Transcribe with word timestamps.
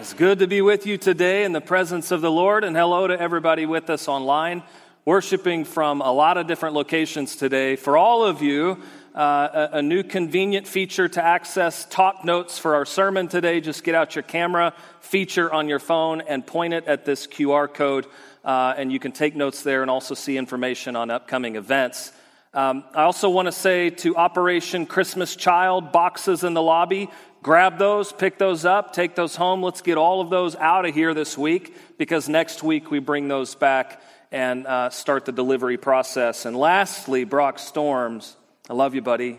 It's 0.00 0.14
good 0.14 0.38
to 0.38 0.46
be 0.46 0.62
with 0.62 0.86
you 0.86 0.96
today 0.96 1.44
in 1.44 1.52
the 1.52 1.60
presence 1.60 2.10
of 2.10 2.22
the 2.22 2.30
Lord, 2.30 2.64
and 2.64 2.74
hello 2.74 3.06
to 3.06 3.20
everybody 3.20 3.66
with 3.66 3.90
us 3.90 4.08
online, 4.08 4.62
worshiping 5.04 5.66
from 5.66 6.00
a 6.00 6.10
lot 6.10 6.38
of 6.38 6.46
different 6.46 6.74
locations 6.74 7.36
today. 7.36 7.76
For 7.76 7.98
all 7.98 8.24
of 8.24 8.40
you, 8.40 8.82
uh, 9.14 9.68
a, 9.72 9.76
a, 9.76 9.82
new 9.82 10.02
convenient 10.02 10.66
feature 10.66 11.06
to 11.06 11.22
access 11.22 11.84
talk 11.84 12.24
notes 12.24 12.58
for 12.58 12.76
our 12.76 12.86
sermon 12.86 13.28
today. 13.28 13.60
Just 13.60 13.84
get 13.84 13.94
out 13.94 14.14
your 14.14 14.22
camera 14.22 14.72
feature 15.00 15.52
on 15.52 15.68
your 15.68 15.78
phone 15.78 16.22
and 16.22 16.46
point 16.46 16.72
it 16.72 16.86
at 16.86 17.04
this 17.04 17.26
QR 17.26 17.68
code, 17.72 18.06
uh, 18.42 18.72
and 18.78 18.90
you 18.90 18.98
can 18.98 19.12
take 19.12 19.36
notes 19.36 19.62
there 19.62 19.82
and 19.82 19.90
also 19.90 20.14
see 20.14 20.38
information 20.38 20.96
on 20.96 21.10
upcoming 21.10 21.56
events. 21.56 22.12
Um, 22.52 22.82
I 22.94 23.02
also 23.02 23.30
want 23.30 23.46
to 23.46 23.52
say 23.52 23.90
to 23.90 24.16
Operation 24.16 24.84
Christmas 24.84 25.36
Child 25.36 25.92
boxes 25.92 26.42
in 26.42 26.52
the 26.52 26.62
lobby, 26.62 27.08
grab 27.44 27.78
those, 27.78 28.10
pick 28.10 28.38
those 28.38 28.64
up, 28.64 28.92
take 28.92 29.14
those 29.14 29.36
home. 29.36 29.62
Let's 29.62 29.82
get 29.82 29.96
all 29.96 30.20
of 30.20 30.30
those 30.30 30.56
out 30.56 30.84
of 30.84 30.92
here 30.92 31.14
this 31.14 31.38
week 31.38 31.76
because 31.96 32.28
next 32.28 32.64
week 32.64 32.90
we 32.90 32.98
bring 32.98 33.28
those 33.28 33.54
back 33.54 34.02
and 34.32 34.66
uh, 34.66 34.90
start 34.90 35.26
the 35.26 35.32
delivery 35.32 35.76
process. 35.76 36.44
And 36.44 36.56
lastly, 36.56 37.22
Brock 37.22 37.60
Storms, 37.60 38.36
I 38.68 38.74
love 38.74 38.96
you, 38.96 39.02
buddy. 39.02 39.38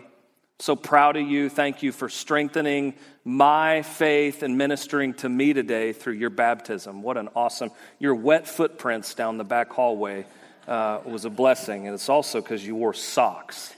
So 0.58 0.74
proud 0.74 1.16
of 1.18 1.26
you. 1.28 1.50
Thank 1.50 1.82
you 1.82 1.92
for 1.92 2.08
strengthening 2.08 2.94
my 3.24 3.82
faith 3.82 4.42
and 4.42 4.56
ministering 4.56 5.12
to 5.14 5.28
me 5.28 5.52
today 5.52 5.92
through 5.92 6.14
your 6.14 6.30
baptism. 6.30 7.02
What 7.02 7.18
an 7.18 7.28
awesome, 7.36 7.72
your 7.98 8.14
wet 8.14 8.48
footprints 8.48 9.12
down 9.14 9.36
the 9.36 9.44
back 9.44 9.70
hallway 9.70 10.24
uh, 10.66 11.00
was 11.04 11.24
a 11.24 11.30
blessing. 11.30 11.86
And 11.86 11.94
it's 11.94 12.08
also 12.08 12.40
because 12.40 12.66
you 12.66 12.76
wore 12.76 12.94
socks. 12.94 13.74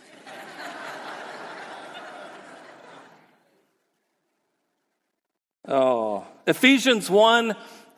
Oh, 5.67 6.27
Ephesians 6.47 7.09
1 7.09 7.57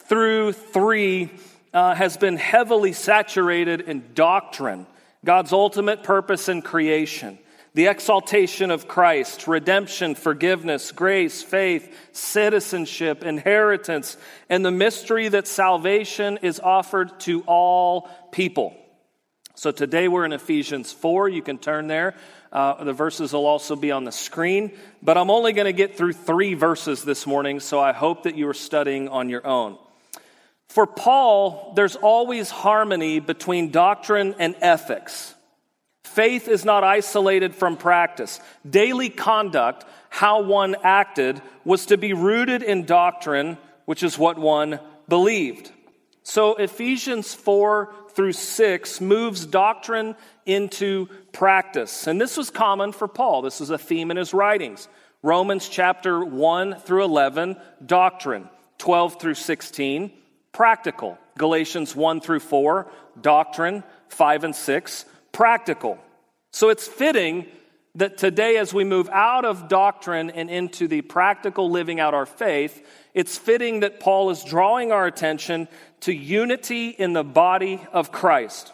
through 0.09 0.53
3 0.53 1.31
uh, 1.75 1.95
has 1.97 2.17
been 2.17 2.37
heavily 2.37 2.93
saturated 2.93 3.81
in 3.81 4.15
doctrine, 4.15 4.87
God's 5.25 5.53
ultimate 5.53 6.05
purpose 6.05 6.48
in 6.48 6.62
creation, 6.62 7.39
the 7.77 7.88
exaltation 7.88 8.70
of 8.70 8.88
Christ, 8.88 9.46
redemption, 9.46 10.14
forgiveness, 10.14 10.92
grace, 10.92 11.42
faith, 11.42 11.94
citizenship, 12.12 13.22
inheritance, 13.22 14.16
and 14.48 14.64
the 14.64 14.70
mystery 14.70 15.28
that 15.28 15.46
salvation 15.46 16.38
is 16.41 16.58
offered 16.58 17.20
to 17.20 17.42
all 17.42 18.08
people. 18.32 18.74
So 19.56 19.72
today 19.72 20.08
we're 20.08 20.24
in 20.24 20.32
Ephesians 20.32 20.91
4. 20.91 21.28
You 21.28 21.42
can 21.42 21.58
turn 21.58 21.86
there. 21.86 22.14
Uh, 22.50 22.82
the 22.82 22.94
verses 22.94 23.34
will 23.34 23.44
also 23.44 23.77
be 23.77 23.91
on 23.91 24.04
the 24.04 24.12
screen, 24.12 24.72
but 25.02 25.19
I'm 25.19 25.30
only 25.30 25.52
going 25.52 25.66
to 25.66 25.74
get 25.74 25.98
through 25.98 26.14
three 26.14 26.54
verses 26.54 27.04
this 27.04 27.27
morning, 27.27 27.60
so 27.60 27.78
I 27.78 27.92
hope 27.92 28.22
that 28.22 28.36
you 28.36 28.48
are 28.48 28.54
studying 28.54 29.10
on 29.10 29.28
your 29.28 29.47
own. 29.47 29.77
For 30.70 30.86
Paul, 30.86 31.74
there's 31.77 31.97
always 31.97 32.48
harmony 32.48 33.20
between 33.20 33.70
doctrine 33.70 34.34
and 34.38 34.56
ethics. 34.62 35.34
Faith 36.17 36.48
is 36.48 36.64
not 36.64 36.83
isolated 36.83 37.55
from 37.55 37.77
practice. 37.77 38.41
Daily 38.69 39.10
conduct, 39.10 39.84
how 40.09 40.41
one 40.41 40.75
acted, 40.82 41.43
was 41.62 41.84
to 41.84 41.99
be 41.99 42.15
rooted 42.15 42.62
in 42.62 42.87
doctrine, 42.87 43.59
which 43.84 44.03
is 44.03 44.16
what 44.16 44.38
one 44.38 44.81
believed. 45.10 45.71
So 46.22 46.54
Ephesians 46.54 47.34
4 47.34 47.93
through 48.12 48.32
6 48.32 49.00
moves 49.03 49.44
doctrine 49.44 50.16
into 50.47 51.09
practice. 51.32 52.06
And 52.06 52.19
this 52.19 52.38
was 52.38 52.48
common 52.48 52.93
for 52.93 53.09
Paul. 53.09 53.43
This 53.43 53.60
is 53.60 53.69
a 53.69 53.77
theme 53.77 54.10
in 54.10 54.16
his 54.16 54.33
writings. 54.33 54.88
Romans 55.22 55.69
chapter 55.69 56.25
1 56.25 56.77
through 56.77 57.04
11, 57.04 57.59
doctrine. 57.84 58.48
12 58.78 59.21
through 59.21 59.34
16, 59.34 60.10
practical. 60.53 61.19
Galatians 61.37 61.94
1 61.94 62.22
through 62.22 62.41
4, 62.41 62.91
doctrine. 63.21 63.84
5 64.09 64.44
and 64.44 64.56
6, 64.56 65.04
practical. 65.31 65.98
So 66.56 66.71
it's 66.71 66.89
fitting 66.89 67.44
that 67.97 68.17
today, 68.17 68.56
as 68.56 68.72
we 68.72 68.83
move 68.83 69.11
out 69.11 69.44
of 69.44 69.69
doctrine 69.69 70.31
and 70.31 70.49
into 70.49 70.89
the 70.89 71.03
practical 71.03 71.71
living 71.71 72.00
out 72.00 72.15
our 72.15 72.25
faith, 72.25 72.83
it's 73.12 73.37
fitting 73.37 73.81
that 73.81 74.00
Paul 74.00 74.31
is 74.31 74.43
drawing 74.43 74.91
our 74.91 75.05
attention 75.05 75.69
to 76.00 76.15
unity 76.15 76.89
in 76.89 77.12
the 77.12 77.22
body 77.22 77.87
of 77.93 78.11
Christ. 78.11 78.72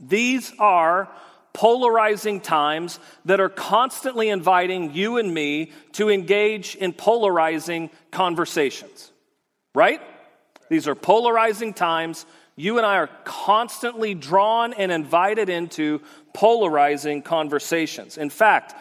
These 0.00 0.52
are 0.58 1.08
polarizing 1.52 2.40
times 2.40 2.98
that 3.24 3.38
are 3.38 3.48
constantly 3.48 4.28
inviting 4.28 4.92
you 4.92 5.18
and 5.18 5.32
me 5.32 5.70
to 5.92 6.10
engage 6.10 6.74
in 6.74 6.92
polarizing 6.92 7.90
conversations. 8.10 9.12
Right? 9.76 10.02
These 10.68 10.88
are 10.88 10.96
polarizing 10.96 11.72
times. 11.72 12.26
You 12.56 12.76
and 12.76 12.86
I 12.86 12.96
are 12.96 13.10
constantly 13.24 14.12
drawn 14.12 14.74
and 14.74 14.92
invited 14.92 15.48
into 15.48 16.02
polarizing 16.32 17.22
conversations. 17.22 18.18
In 18.18 18.30
fact, 18.30 18.74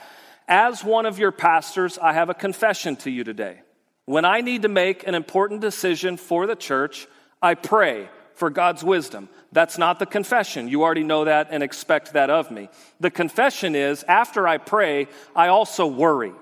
as 0.47 0.83
one 0.83 1.05
of 1.05 1.19
your 1.19 1.31
pastors, 1.31 1.97
I 1.97 2.13
have 2.13 2.29
a 2.29 2.33
confession 2.33 2.95
to 2.97 3.11
you 3.11 3.23
today. 3.23 3.61
When 4.05 4.25
I 4.25 4.41
need 4.41 4.63
to 4.63 4.67
make 4.69 5.05
an 5.05 5.13
important 5.13 5.61
decision 5.61 6.17
for 6.17 6.47
the 6.47 6.55
church, 6.55 7.07
I 7.41 7.53
pray 7.53 8.09
for 8.33 8.49
God's 8.49 8.83
wisdom. 8.83 9.29
That's 9.51 9.77
not 9.77 9.99
the 9.99 10.05
confession. 10.05 10.67
You 10.67 10.81
already 10.81 11.03
know 11.03 11.25
that 11.25 11.49
and 11.51 11.61
expect 11.61 12.13
that 12.13 12.29
of 12.29 12.49
me. 12.49 12.69
The 12.99 13.11
confession 13.11 13.75
is 13.75 14.03
after 14.03 14.47
I 14.47 14.57
pray, 14.57 15.07
I 15.35 15.49
also 15.49 15.85
worry. 15.85 16.33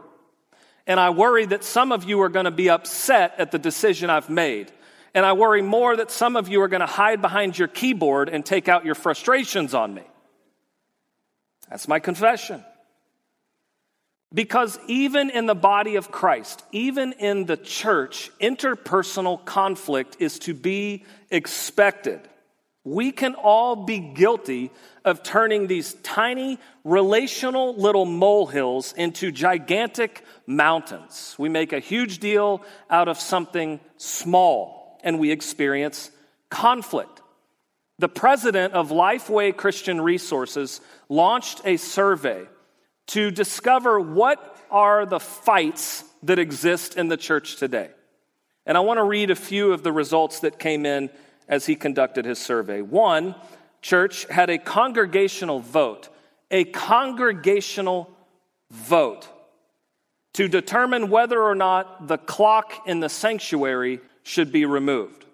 And 0.85 0.99
I 0.99 1.09
worry 1.09 1.45
that 1.47 1.65
some 1.65 1.91
of 1.91 2.05
you 2.05 2.21
are 2.21 2.29
going 2.29 2.45
to 2.45 2.51
be 2.51 2.69
upset 2.69 3.35
at 3.37 3.51
the 3.51 3.59
decision 3.59 4.09
I've 4.09 4.29
made. 4.29 4.71
And 5.13 5.25
I 5.25 5.33
worry 5.33 5.61
more 5.61 5.95
that 5.95 6.11
some 6.11 6.35
of 6.35 6.47
you 6.47 6.61
are 6.61 6.67
going 6.67 6.81
to 6.81 6.85
hide 6.85 7.21
behind 7.21 7.57
your 7.57 7.67
keyboard 7.67 8.29
and 8.29 8.45
take 8.45 8.69
out 8.69 8.85
your 8.85 8.95
frustrations 8.95 9.73
on 9.73 9.93
me. 9.93 10.03
That's 11.69 11.87
my 11.87 11.99
confession. 11.99 12.63
Because 14.33 14.77
even 14.87 15.29
in 15.29 15.45
the 15.45 15.55
body 15.55 15.95
of 15.95 16.11
Christ, 16.11 16.63
even 16.71 17.13
in 17.13 17.45
the 17.45 17.55
church, 17.55 18.29
interpersonal 18.41 19.43
conflict 19.45 20.17
is 20.19 20.39
to 20.39 20.53
be 20.53 21.05
expected. 21.31 22.19
We 22.83 23.11
can 23.11 23.35
all 23.35 23.85
be 23.85 23.99
guilty 23.99 24.71
of 25.05 25.23
turning 25.23 25.67
these 25.67 25.93
tiny 26.03 26.59
relational 26.83 27.75
little 27.75 28.05
molehills 28.05 28.93
into 28.93 29.31
gigantic 29.31 30.23
mountains. 30.45 31.35
We 31.37 31.49
make 31.49 31.73
a 31.73 31.79
huge 31.79 32.19
deal 32.19 32.63
out 32.89 33.07
of 33.07 33.19
something 33.19 33.79
small 33.97 34.99
and 35.03 35.19
we 35.19 35.31
experience 35.31 36.11
conflict. 36.49 37.21
The 37.99 38.09
president 38.09 38.73
of 38.73 38.89
Lifeway 38.89 39.55
Christian 39.55 39.99
Resources 40.01 40.81
launched 41.09 41.61
a 41.65 41.77
survey 41.77 42.45
to 43.07 43.31
discover 43.31 43.99
what 43.99 44.55
are 44.69 45.05
the 45.05 45.19
fights 45.19 46.03
that 46.23 46.37
exist 46.37 46.95
in 46.95 47.07
the 47.07 47.17
church 47.17 47.55
today. 47.55 47.89
And 48.65 48.77
I 48.77 48.81
want 48.81 48.97
to 48.97 49.03
read 49.03 49.31
a 49.31 49.35
few 49.35 49.71
of 49.71 49.81
the 49.81 49.91
results 49.91 50.41
that 50.41 50.59
came 50.59 50.85
in 50.85 51.09
as 51.47 51.65
he 51.65 51.75
conducted 51.75 52.25
his 52.25 52.37
survey. 52.37 52.81
One, 52.81 53.33
church 53.81 54.25
had 54.25 54.49
a 54.49 54.57
congregational 54.57 55.59
vote, 55.59 56.09
a 56.51 56.65
congregational 56.65 58.11
vote 58.69 59.27
to 60.33 60.47
determine 60.47 61.09
whether 61.09 61.41
or 61.41 61.55
not 61.55 62.07
the 62.07 62.17
clock 62.17 62.83
in 62.85 62.99
the 62.99 63.09
sanctuary 63.09 64.01
should 64.21 64.51
be 64.51 64.65
removed. 64.65 65.25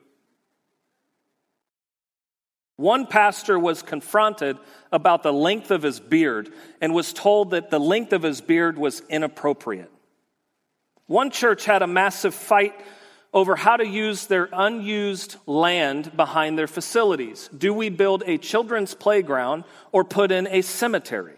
One 2.76 3.06
pastor 3.06 3.60
was 3.60 3.84
confronted 3.84 4.58
about 4.92 5.24
the 5.24 5.34
length 5.34 5.70
of 5.70 5.84
his 5.84 6.00
beard 6.00 6.52
and 6.82 6.94
was 6.94 7.14
told 7.14 7.52
that 7.52 7.70
the 7.70 7.80
length 7.80 8.14
of 8.14 8.24
his 8.24 8.42
beard 8.42 8.78
was 8.78 9.02
inappropriate. 9.10 9.92
One 11.06 11.30
church 11.30 11.66
had 11.66 11.82
a 11.82 11.88
massive 11.88 12.34
fight 12.34 12.74
over 13.34 13.56
how 13.56 13.78
to 13.78 13.86
use 13.86 14.28
their 14.28 14.48
unused 14.54 15.36
land 15.46 16.16
behind 16.16 16.58
their 16.58 16.68
facilities. 16.68 17.50
Do 17.56 17.74
we 17.74 17.90
build 17.90 18.24
a 18.26 18.38
children's 18.38 18.94
playground 18.94 19.64
or 19.92 20.04
put 20.04 20.32
in 20.32 20.48
a 20.48 20.62
cemetery? 20.62 21.38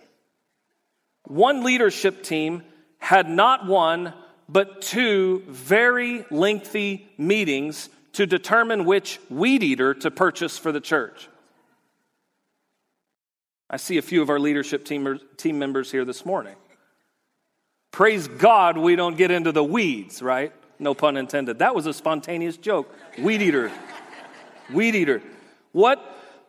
One 1.23 1.63
leadership 1.63 2.21
team 2.21 2.63
had 2.97 3.29
not 3.29 3.65
one, 3.65 4.13
but 4.47 4.81
two 4.81 5.43
very 5.47 6.25
lengthy 6.29 7.07
meetings 7.17 7.89
to 8.15 8.25
determine 8.25 8.85
which 8.85 9.19
weed 9.29 9.63
eater 9.63 9.93
to 9.93 10.11
purchase 10.11 10.57
for 10.57 10.71
the 10.71 10.81
church? 10.81 11.29
I 13.69 13.77
see 13.77 13.97
a 13.97 14.01
few 14.01 14.21
of 14.21 14.29
our 14.29 14.39
leadership 14.39 14.85
team, 14.85 15.59
members 15.59 15.91
here 15.91 16.05
this 16.05 16.25
morning. 16.25 16.55
Praise 17.91 18.27
God 18.27 18.77
we 18.77 18.95
don't 18.95 19.17
get 19.17 19.31
into 19.31 19.51
the 19.51 19.63
weeds, 19.63 20.21
right? 20.21 20.53
No 20.79 20.93
pun 20.93 21.17
intended. 21.17 21.59
That 21.59 21.75
was 21.75 21.85
a 21.85 21.93
spontaneous 21.93 22.57
joke. 22.57 22.93
Weed 23.17 23.41
eater. 23.41 23.71
Weed 24.71 24.95
eater. 24.95 25.21
What 25.71 26.01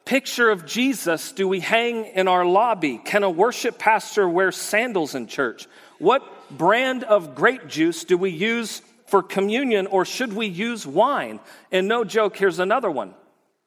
picture 0.04 0.50
of 0.50 0.66
Jesus 0.66 1.32
do 1.32 1.48
we 1.48 1.60
hang 1.60 2.04
in 2.04 2.28
our 2.28 2.44
lobby? 2.44 2.98
Can 2.98 3.22
a 3.22 3.30
worship 3.30 3.78
pastor 3.78 4.28
wear 4.28 4.52
sandals 4.52 5.14
in 5.14 5.26
church? 5.26 5.66
What 5.98 6.22
brand 6.50 7.02
of 7.02 7.34
grape 7.34 7.66
juice 7.66 8.04
do 8.04 8.16
we 8.16 8.30
use 8.30 8.82
for 9.06 9.22
communion 9.22 9.86
or 9.86 10.04
should 10.04 10.32
we 10.32 10.46
use 10.46 10.86
wine? 10.86 11.40
And 11.70 11.88
no 11.88 12.04
joke, 12.04 12.36
here's 12.36 12.58
another 12.58 12.90
one. 12.90 13.14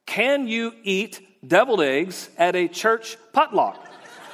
Can 0.05 0.47
you 0.47 0.73
eat 0.83 1.21
deviled 1.47 1.81
eggs 1.81 2.29
at 2.37 2.55
a 2.55 2.67
church 2.67 3.17
potluck? 3.33 3.83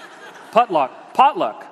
potluck, 0.52 1.14
potluck. 1.14 1.66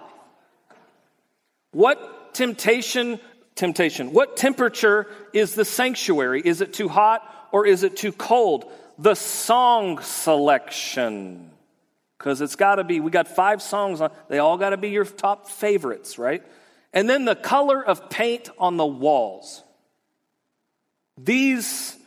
What 1.71 2.33
temptation, 2.33 3.19
temptation, 3.56 4.13
what 4.13 4.38
temperature 4.38 5.07
is 5.33 5.56
the 5.56 5.65
sanctuary? 5.65 6.41
Is 6.44 6.62
it 6.62 6.74
too 6.74 6.88
hot 6.88 7.24
or 7.51 7.65
is 7.65 7.83
it 7.83 7.97
too 7.97 8.12
cold? 8.12 8.71
The 9.00 9.15
song 9.15 10.00
selection. 10.01 11.50
Because 12.18 12.41
it's 12.41 12.56
got 12.56 12.75
to 12.75 12.83
be, 12.83 13.00
we 13.00 13.12
got 13.12 13.27
five 13.27 13.62
songs 13.62 14.00
on, 14.00 14.12
they 14.30 14.39
all 14.39 14.57
got 14.57 14.69
to 14.69 14.77
be 14.77 14.89
your 14.89 15.06
top 15.06 15.50
favorites, 15.50 16.18
right? 16.18 16.44
And 16.94 17.10
then 17.10 17.25
the 17.25 17.36
color 17.36 17.84
of 17.84 18.10
paint 18.10 18.50
on 18.57 18.78
the 18.78 18.86
walls. 18.86 19.63
These 21.18 21.98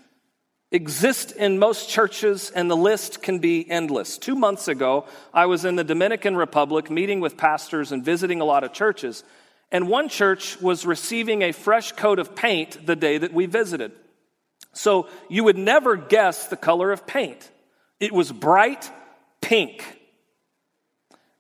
exist 0.71 1.33
in 1.33 1.59
most 1.59 1.89
churches, 1.89 2.51
and 2.51 2.71
the 2.71 2.77
list 2.77 3.23
can 3.23 3.39
be 3.39 3.69
endless. 3.69 4.19
Two 4.19 4.35
months 4.35 4.69
ago, 4.69 5.07
I 5.33 5.47
was 5.47 5.65
in 5.65 5.77
the 5.77 5.85
Dominican 5.85 6.37
Republic 6.37 6.91
meeting 6.91 7.21
with 7.21 7.37
pastors 7.37 7.93
and 7.93 8.05
visiting 8.05 8.41
a 8.41 8.45
lot 8.45 8.65
of 8.65 8.73
churches. 8.73 9.25
And 9.73 9.89
one 9.89 10.09
church 10.09 10.61
was 10.61 10.87
receiving 10.87 11.43
a 11.43 11.53
fresh 11.53 11.93
coat 11.93 12.19
of 12.19 12.37
paint 12.37 12.87
the 12.87 12.97
day 12.97 13.19
that 13.19 13.33
we 13.33 13.47
visited. 13.47 13.93
So 14.73 15.09
you 15.29 15.45
would 15.45 15.59
never 15.59 15.97
guess 15.97 16.47
the 16.47 16.57
color 16.57 16.93
of 16.93 17.07
paint. 17.07 17.51
It 17.99 18.13
was 18.13 18.31
bright 18.31 18.91
pink. 19.41 19.83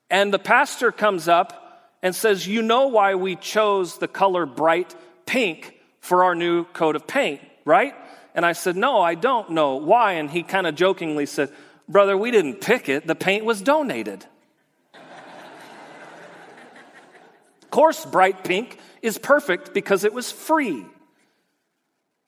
And 0.09 0.33
the 0.33 0.39
pastor 0.39 0.91
comes 0.91 1.29
up 1.29 1.66
and 2.03 2.15
says, 2.15 2.47
You 2.47 2.63
know 2.63 2.89
why 2.89 3.15
we 3.15 3.37
chose 3.37 3.99
the 3.99 4.09
color 4.09 4.47
bright 4.47 4.95
pink 5.27 5.75
for 6.01 6.25
our 6.25 6.35
new 6.35 6.65
coat 6.65 6.97
of 6.97 7.07
paint, 7.07 7.41
right? 7.65 7.95
And 8.35 8.45
I 8.45 8.53
said, 8.53 8.77
No, 8.77 9.01
I 9.01 9.15
don't 9.15 9.51
know. 9.51 9.77
Why? 9.77 10.13
And 10.13 10.31
he 10.31 10.43
kind 10.43 10.67
of 10.67 10.75
jokingly 10.75 11.27
said, 11.27 11.51
Brother, 11.89 12.17
we 12.17 12.31
didn't 12.31 12.61
pick 12.61 12.89
it, 12.89 13.07
the 13.07 13.15
paint 13.15 13.45
was 13.45 13.63
donated. 13.63 14.27
of 17.63 17.71
course, 17.71 18.05
bright 18.05 18.45
pink 18.45 18.79
is 19.03 19.19
perfect 19.19 19.73
because 19.73 20.05
it 20.05 20.13
was 20.13 20.33
free. 20.33 20.85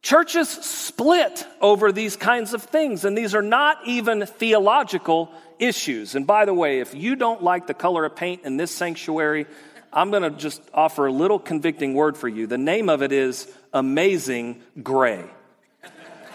Churches 0.01 0.49
split 0.49 1.47
over 1.61 1.91
these 1.91 2.17
kinds 2.17 2.55
of 2.55 2.63
things, 2.63 3.05
and 3.05 3.19
these 3.19 3.35
are 3.35 3.43
not 3.43 3.79
even 3.87 4.25
theological 4.25 5.31
issues. 5.59 6.15
And 6.15 6.27
by 6.27 6.45
the 6.45 6.55
way, 6.55 6.81
if 6.81 6.95
you 6.95 7.17
don't 7.17 7.43
like 7.43 7.67
the 7.67 7.75
color 7.75 8.05
of 8.05 8.15
paint 8.15 8.43
in 8.45 8.57
this 8.57 8.71
sanctuary, 8.71 9.47
I'm 9.93 10.11
going 10.11 10.23
to 10.23 10.31
just 10.31 10.63
offer 10.73 11.07
a 11.07 11.13
little 11.13 11.39
convicting 11.39 11.95
word 11.95 12.17
for 12.17 12.29
you. 12.29 12.47
The 12.47 12.59
name 12.59 12.89
of 12.89 13.03
it 13.03 13.11
is 13.11 13.51
Amazing 13.73 14.63
Gray. 14.83 15.25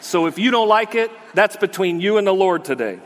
So 0.01 0.25
if 0.25 0.37
you 0.37 0.51
don't 0.51 0.67
like 0.67 0.95
it, 0.95 1.09
that's 1.33 1.55
between 1.55 2.01
you 2.01 2.17
and 2.17 2.27
the 2.27 2.33
Lord 2.33 2.65
today. 2.65 2.99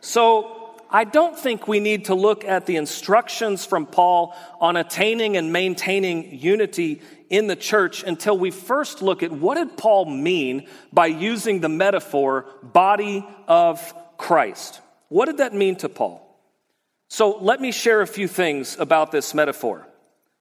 So 0.00 0.57
I 0.90 1.04
don't 1.04 1.38
think 1.38 1.68
we 1.68 1.80
need 1.80 2.06
to 2.06 2.14
look 2.14 2.44
at 2.44 2.66
the 2.66 2.76
instructions 2.76 3.64
from 3.64 3.86
Paul 3.86 4.34
on 4.60 4.76
attaining 4.76 5.36
and 5.36 5.52
maintaining 5.52 6.38
unity 6.38 7.02
in 7.28 7.46
the 7.46 7.56
church 7.56 8.02
until 8.02 8.38
we 8.38 8.50
first 8.50 9.02
look 9.02 9.22
at 9.22 9.30
what 9.30 9.56
did 9.56 9.76
Paul 9.76 10.06
mean 10.06 10.66
by 10.92 11.06
using 11.06 11.60
the 11.60 11.68
metaphor 11.68 12.46
body 12.62 13.26
of 13.46 13.94
Christ. 14.16 14.80
What 15.08 15.26
did 15.26 15.38
that 15.38 15.54
mean 15.54 15.76
to 15.76 15.88
Paul? 15.88 16.24
So 17.08 17.38
let 17.38 17.60
me 17.60 17.72
share 17.72 18.00
a 18.00 18.06
few 18.06 18.28
things 18.28 18.76
about 18.78 19.12
this 19.12 19.34
metaphor. 19.34 19.86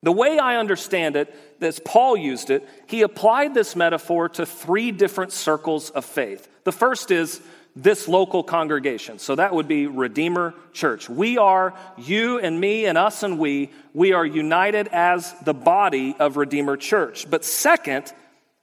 The 0.04 0.12
way 0.12 0.38
I 0.38 0.58
understand 0.58 1.16
it, 1.16 1.34
as 1.60 1.80
Paul 1.80 2.16
used 2.16 2.50
it, 2.50 2.68
he 2.86 3.02
applied 3.02 3.54
this 3.54 3.76
metaphor 3.76 4.30
to 4.30 4.46
three 4.46 4.92
different 4.92 5.34
circles 5.34 5.90
of 5.90 6.06
faith. 6.06 6.48
The 6.66 6.72
first 6.72 7.10
is 7.12 7.42
this 7.78 8.08
local 8.08 8.44
congregation. 8.44 9.20
So 9.20 9.36
that 9.36 9.54
would 9.54 9.68
be 9.68 9.86
Redeemer 9.86 10.56
Church. 10.74 11.08
We 11.08 11.38
are, 11.38 11.76
you 11.96 12.40
and 12.40 12.60
me 12.60 12.86
and 12.88 12.98
us 12.98 13.22
and 13.22 13.38
we, 13.38 13.70
we 13.94 14.14
are 14.14 14.26
united 14.26 14.88
as 14.88 15.32
the 15.42 15.54
body 15.54 16.16
of 16.20 16.38
Redeemer 16.38 16.76
Church. 16.76 17.30
But 17.30 17.46
second, 17.46 18.12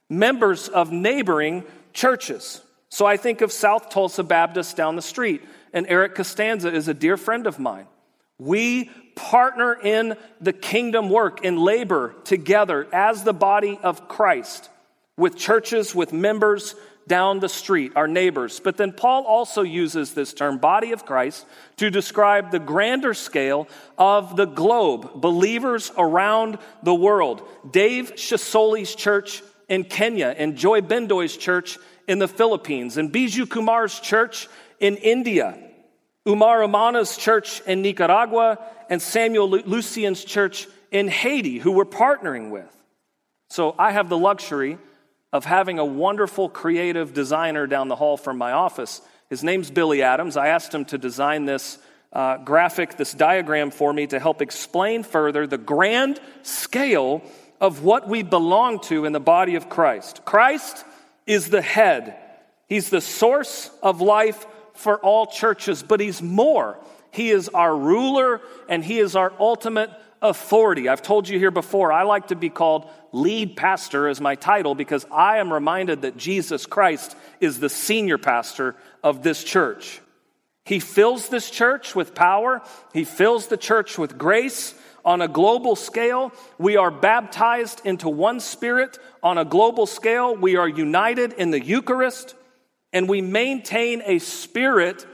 members 0.09 0.67
of 0.67 0.91
neighboring 0.91 1.63
churches. 1.93 2.61
So 2.89 3.05
I 3.05 3.15
think 3.15 3.39
of 3.39 3.53
South 3.53 3.89
Tulsa 3.89 4.23
Baptist 4.23 4.75
down 4.75 4.97
the 4.97 5.01
street, 5.01 5.41
and 5.71 5.85
Eric 5.87 6.15
Costanza 6.15 6.73
is 6.73 6.89
a 6.89 6.93
dear 6.93 7.15
friend 7.15 7.47
of 7.47 7.57
mine. 7.57 7.87
We 8.37 8.89
partner 9.15 9.73
in 9.73 10.17
the 10.41 10.51
kingdom 10.51 11.09
work 11.09 11.45
and 11.45 11.57
labor 11.57 12.13
together 12.25 12.85
as 12.91 13.23
the 13.23 13.33
body 13.33 13.79
of 13.81 14.09
Christ 14.09 14.69
with 15.15 15.37
churches, 15.37 15.95
with 15.95 16.11
members 16.11 16.75
down 17.07 17.39
the 17.39 17.49
street, 17.49 17.93
our 17.95 18.07
neighbors. 18.07 18.59
But 18.59 18.77
then 18.77 18.91
Paul 18.91 19.25
also 19.25 19.61
uses 19.61 20.13
this 20.13 20.33
term, 20.33 20.57
body 20.57 20.91
of 20.91 21.05
Christ, 21.05 21.45
to 21.77 21.89
describe 21.89 22.51
the 22.51 22.59
grander 22.59 23.13
scale 23.13 23.67
of 23.97 24.35
the 24.35 24.45
globe, 24.45 25.21
believers 25.21 25.91
around 25.97 26.57
the 26.83 26.95
world. 26.95 27.47
Dave 27.69 28.15
Shisoli's 28.15 28.95
church 28.95 29.43
in 29.67 29.83
Kenya, 29.83 30.33
and 30.37 30.57
Joy 30.57 30.81
Bendoy's 30.81 31.37
church 31.37 31.77
in 32.07 32.19
the 32.19 32.27
Philippines, 32.27 32.97
and 32.97 33.11
Biju 33.11 33.49
Kumar's 33.49 33.99
church 33.99 34.47
in 34.79 34.97
India, 34.97 35.57
Umar 36.27 36.61
Amana's 36.61 37.17
church 37.17 37.61
in 37.61 37.81
Nicaragua, 37.81 38.59
and 38.89 39.01
Samuel 39.01 39.49
Lucian's 39.49 40.23
church 40.23 40.67
in 40.91 41.07
Haiti, 41.07 41.57
who 41.57 41.71
we're 41.71 41.85
partnering 41.85 42.51
with. 42.51 42.71
So 43.49 43.75
I 43.77 43.91
have 43.91 44.09
the 44.09 44.17
luxury 44.17 44.77
of 45.35 45.43
having 45.43 45.79
a 45.79 45.85
wonderful 45.85 46.47
creative 46.47 47.13
designer 47.13 47.67
down 47.67 47.89
the 47.89 47.95
hall 47.97 48.15
from 48.15 48.37
my 48.37 48.53
office. 48.53 49.01
His 49.29 49.43
name's 49.43 49.69
Billy 49.69 50.01
Adams. 50.01 50.37
I 50.37 50.47
asked 50.47 50.73
him 50.73 50.85
to 50.85 50.97
design 50.97 51.43
this 51.43 51.77
uh, 52.13 52.37
graphic, 52.37 52.95
this 52.95 53.11
diagram 53.11 53.69
for 53.69 53.91
me 53.91 54.07
to 54.07 54.17
help 54.17 54.41
explain 54.41 55.03
further 55.03 55.45
the 55.45 55.57
grand 55.57 56.21
scale 56.43 57.21
of 57.59 57.83
what 57.83 58.07
we 58.07 58.23
belong 58.23 58.79
to 58.83 59.03
in 59.03 59.11
the 59.11 59.19
body 59.19 59.55
of 59.55 59.67
Christ. 59.67 60.23
Christ 60.23 60.85
is 61.27 61.49
the 61.49 61.61
head, 61.61 62.15
He's 62.69 62.89
the 62.89 63.01
source 63.01 63.69
of 63.83 63.99
life 63.99 64.47
for 64.73 64.97
all 64.99 65.27
churches, 65.27 65.83
but 65.83 65.99
He's 65.99 66.21
more. 66.21 66.79
He 67.11 67.29
is 67.29 67.49
our 67.49 67.75
ruler 67.75 68.39
and 68.69 68.85
He 68.85 68.99
is 68.99 69.17
our 69.17 69.33
ultimate 69.37 69.89
authority. 70.21 70.89
I've 70.89 71.01
told 71.01 71.27
you 71.29 71.37
here 71.37 71.51
before, 71.51 71.91
I 71.91 72.03
like 72.03 72.27
to 72.27 72.35
be 72.35 72.49
called 72.49 72.89
lead 73.11 73.55
pastor 73.55 74.07
as 74.07 74.19
my 74.19 74.35
title 74.35 74.75
because 74.75 75.05
I 75.11 75.37
am 75.37 75.51
reminded 75.51 76.01
that 76.01 76.17
Jesus 76.17 76.65
Christ 76.65 77.15
is 77.39 77.59
the 77.59 77.69
senior 77.69 78.17
pastor 78.17 78.75
of 79.03 79.23
this 79.23 79.43
church. 79.43 80.01
He 80.65 80.79
fills 80.79 81.29
this 81.29 81.49
church 81.49 81.95
with 81.95 82.15
power, 82.15 82.61
He 82.93 83.03
fills 83.03 83.47
the 83.47 83.57
church 83.57 83.97
with 83.97 84.17
grace. 84.17 84.73
On 85.03 85.21
a 85.21 85.27
global 85.27 85.75
scale, 85.75 86.33
we 86.57 86.77
are 86.77 86.89
baptized 86.89 87.79
into 87.85 88.09
one 88.09 88.39
spirit. 88.39 88.97
On 89.21 89.37
a 89.37 89.45
global 89.45 89.85
scale, 89.85 90.35
we 90.35 90.55
are 90.55 90.67
united 90.67 91.33
in 91.33 91.51
the 91.51 91.63
Eucharist, 91.63 92.33
and 92.91 93.07
we 93.07 93.21
maintain 93.21 94.01
a 94.03 94.17
spirit 94.17 95.05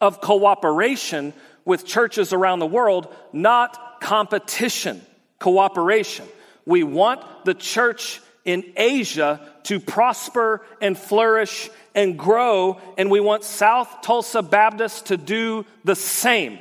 of 0.00 0.20
cooperation 0.20 1.32
with 1.64 1.84
churches 1.84 2.32
around 2.32 2.60
the 2.60 2.66
world, 2.66 3.12
not 3.32 3.89
competition, 4.00 5.00
cooperation. 5.38 6.26
We 6.66 6.82
want 6.82 7.22
the 7.44 7.54
church 7.54 8.20
in 8.44 8.64
Asia 8.76 9.40
to 9.64 9.78
prosper 9.78 10.62
and 10.80 10.98
flourish 10.98 11.70
and 11.94 12.18
grow, 12.18 12.80
and 12.96 13.10
we 13.10 13.20
want 13.20 13.44
South 13.44 14.02
Tulsa 14.02 14.42
Baptist 14.42 15.06
to 15.06 15.16
do 15.16 15.66
the 15.84 15.94
same. 15.94 16.58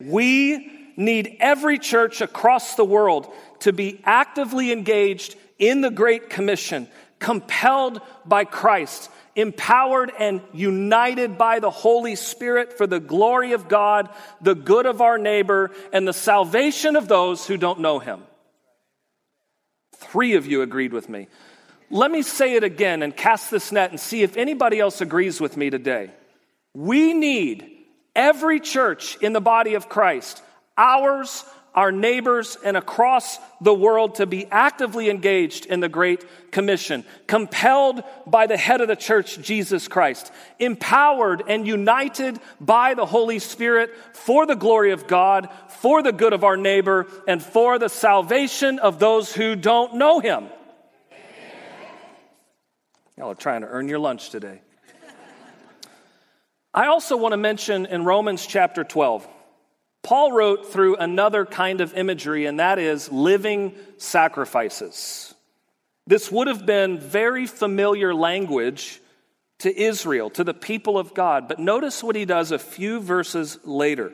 We 0.00 0.70
need 0.96 1.36
every 1.40 1.78
church 1.78 2.20
across 2.20 2.76
the 2.76 2.84
world 2.84 3.32
to 3.60 3.72
be 3.72 4.00
actively 4.04 4.72
engaged 4.72 5.36
in 5.58 5.80
the 5.80 5.90
Great 5.90 6.30
Commission, 6.30 6.88
compelled 7.18 8.00
by 8.24 8.44
Christ, 8.44 9.10
empowered 9.36 10.12
and 10.18 10.40
united 10.52 11.36
by 11.36 11.58
the 11.58 11.70
Holy 11.70 12.16
Spirit 12.16 12.76
for 12.76 12.86
the 12.86 13.00
glory 13.00 13.52
of 13.52 13.68
God, 13.68 14.08
the 14.40 14.54
good 14.54 14.86
of 14.86 15.00
our 15.00 15.18
neighbor, 15.18 15.70
and 15.92 16.06
the 16.06 16.12
salvation 16.12 16.96
of 16.96 17.08
those 17.08 17.46
who 17.46 17.56
don't 17.56 17.80
know 17.80 17.98
Him. 17.98 18.22
Three 19.96 20.34
of 20.34 20.46
you 20.46 20.62
agreed 20.62 20.92
with 20.92 21.08
me. 21.08 21.28
Let 21.90 22.10
me 22.10 22.22
say 22.22 22.54
it 22.54 22.64
again 22.64 23.02
and 23.02 23.16
cast 23.16 23.50
this 23.50 23.70
net 23.70 23.90
and 23.90 24.00
see 24.00 24.22
if 24.22 24.36
anybody 24.36 24.80
else 24.80 25.00
agrees 25.00 25.40
with 25.40 25.56
me 25.56 25.70
today. 25.70 26.10
We 26.72 27.12
need 27.12 27.70
every 28.16 28.60
church 28.60 29.16
in 29.20 29.32
the 29.32 29.40
body 29.40 29.74
of 29.74 29.88
Christ, 29.88 30.42
ours, 30.76 31.44
our 31.74 31.90
neighbors, 31.90 32.56
and 32.64 32.76
across 32.76 33.38
the 33.60 33.74
world 33.74 34.16
to 34.16 34.26
be 34.26 34.46
actively 34.50 35.10
engaged 35.10 35.66
in 35.66 35.80
the 35.80 35.88
Great 35.88 36.24
Commission, 36.52 37.04
compelled 37.26 38.02
by 38.26 38.46
the 38.46 38.56
head 38.56 38.80
of 38.80 38.88
the 38.88 38.96
church, 38.96 39.40
Jesus 39.40 39.88
Christ, 39.88 40.32
empowered 40.58 41.42
and 41.48 41.66
united 41.66 42.38
by 42.60 42.94
the 42.94 43.06
Holy 43.06 43.40
Spirit 43.40 43.90
for 44.12 44.46
the 44.46 44.54
glory 44.54 44.92
of 44.92 45.06
God, 45.06 45.48
for 45.68 46.02
the 46.02 46.12
good 46.12 46.32
of 46.32 46.44
our 46.44 46.56
neighbor, 46.56 47.06
and 47.26 47.42
for 47.42 47.78
the 47.78 47.88
salvation 47.88 48.78
of 48.78 48.98
those 48.98 49.32
who 49.32 49.56
don't 49.56 49.94
know 49.94 50.20
Him. 50.20 50.46
Y'all 53.16 53.30
are 53.30 53.34
trying 53.34 53.60
to 53.60 53.68
earn 53.68 53.88
your 53.88 53.98
lunch 53.98 54.30
today. 54.30 54.60
I 56.72 56.86
also 56.86 57.16
want 57.16 57.32
to 57.32 57.36
mention 57.36 57.86
in 57.86 58.04
Romans 58.04 58.44
chapter 58.44 58.82
12, 58.82 59.28
Paul 60.04 60.32
wrote 60.32 60.70
through 60.70 60.96
another 60.96 61.44
kind 61.46 61.80
of 61.80 61.96
imagery, 61.96 62.46
and 62.46 62.60
that 62.60 62.78
is 62.78 63.10
living 63.10 63.74
sacrifices. 63.96 65.34
This 66.06 66.30
would 66.30 66.46
have 66.46 66.66
been 66.66 67.00
very 67.00 67.46
familiar 67.46 68.14
language 68.14 69.00
to 69.60 69.74
Israel, 69.74 70.28
to 70.30 70.44
the 70.44 70.52
people 70.52 70.98
of 70.98 71.14
God. 71.14 71.48
But 71.48 71.58
notice 71.58 72.02
what 72.02 72.16
he 72.16 72.26
does 72.26 72.52
a 72.52 72.58
few 72.58 73.00
verses 73.00 73.58
later. 73.64 74.12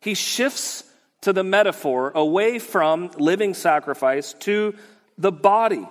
He 0.00 0.14
shifts 0.14 0.84
to 1.22 1.32
the 1.32 1.42
metaphor 1.42 2.12
away 2.14 2.60
from 2.60 3.10
living 3.16 3.54
sacrifice 3.54 4.34
to 4.40 4.74
the 5.18 5.32
body. 5.32 5.88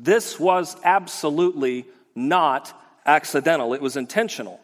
This 0.00 0.38
was 0.38 0.76
absolutely 0.82 1.86
not 2.16 2.72
accidental, 3.06 3.72
it 3.72 3.80
was 3.80 3.96
intentional. 3.96 4.60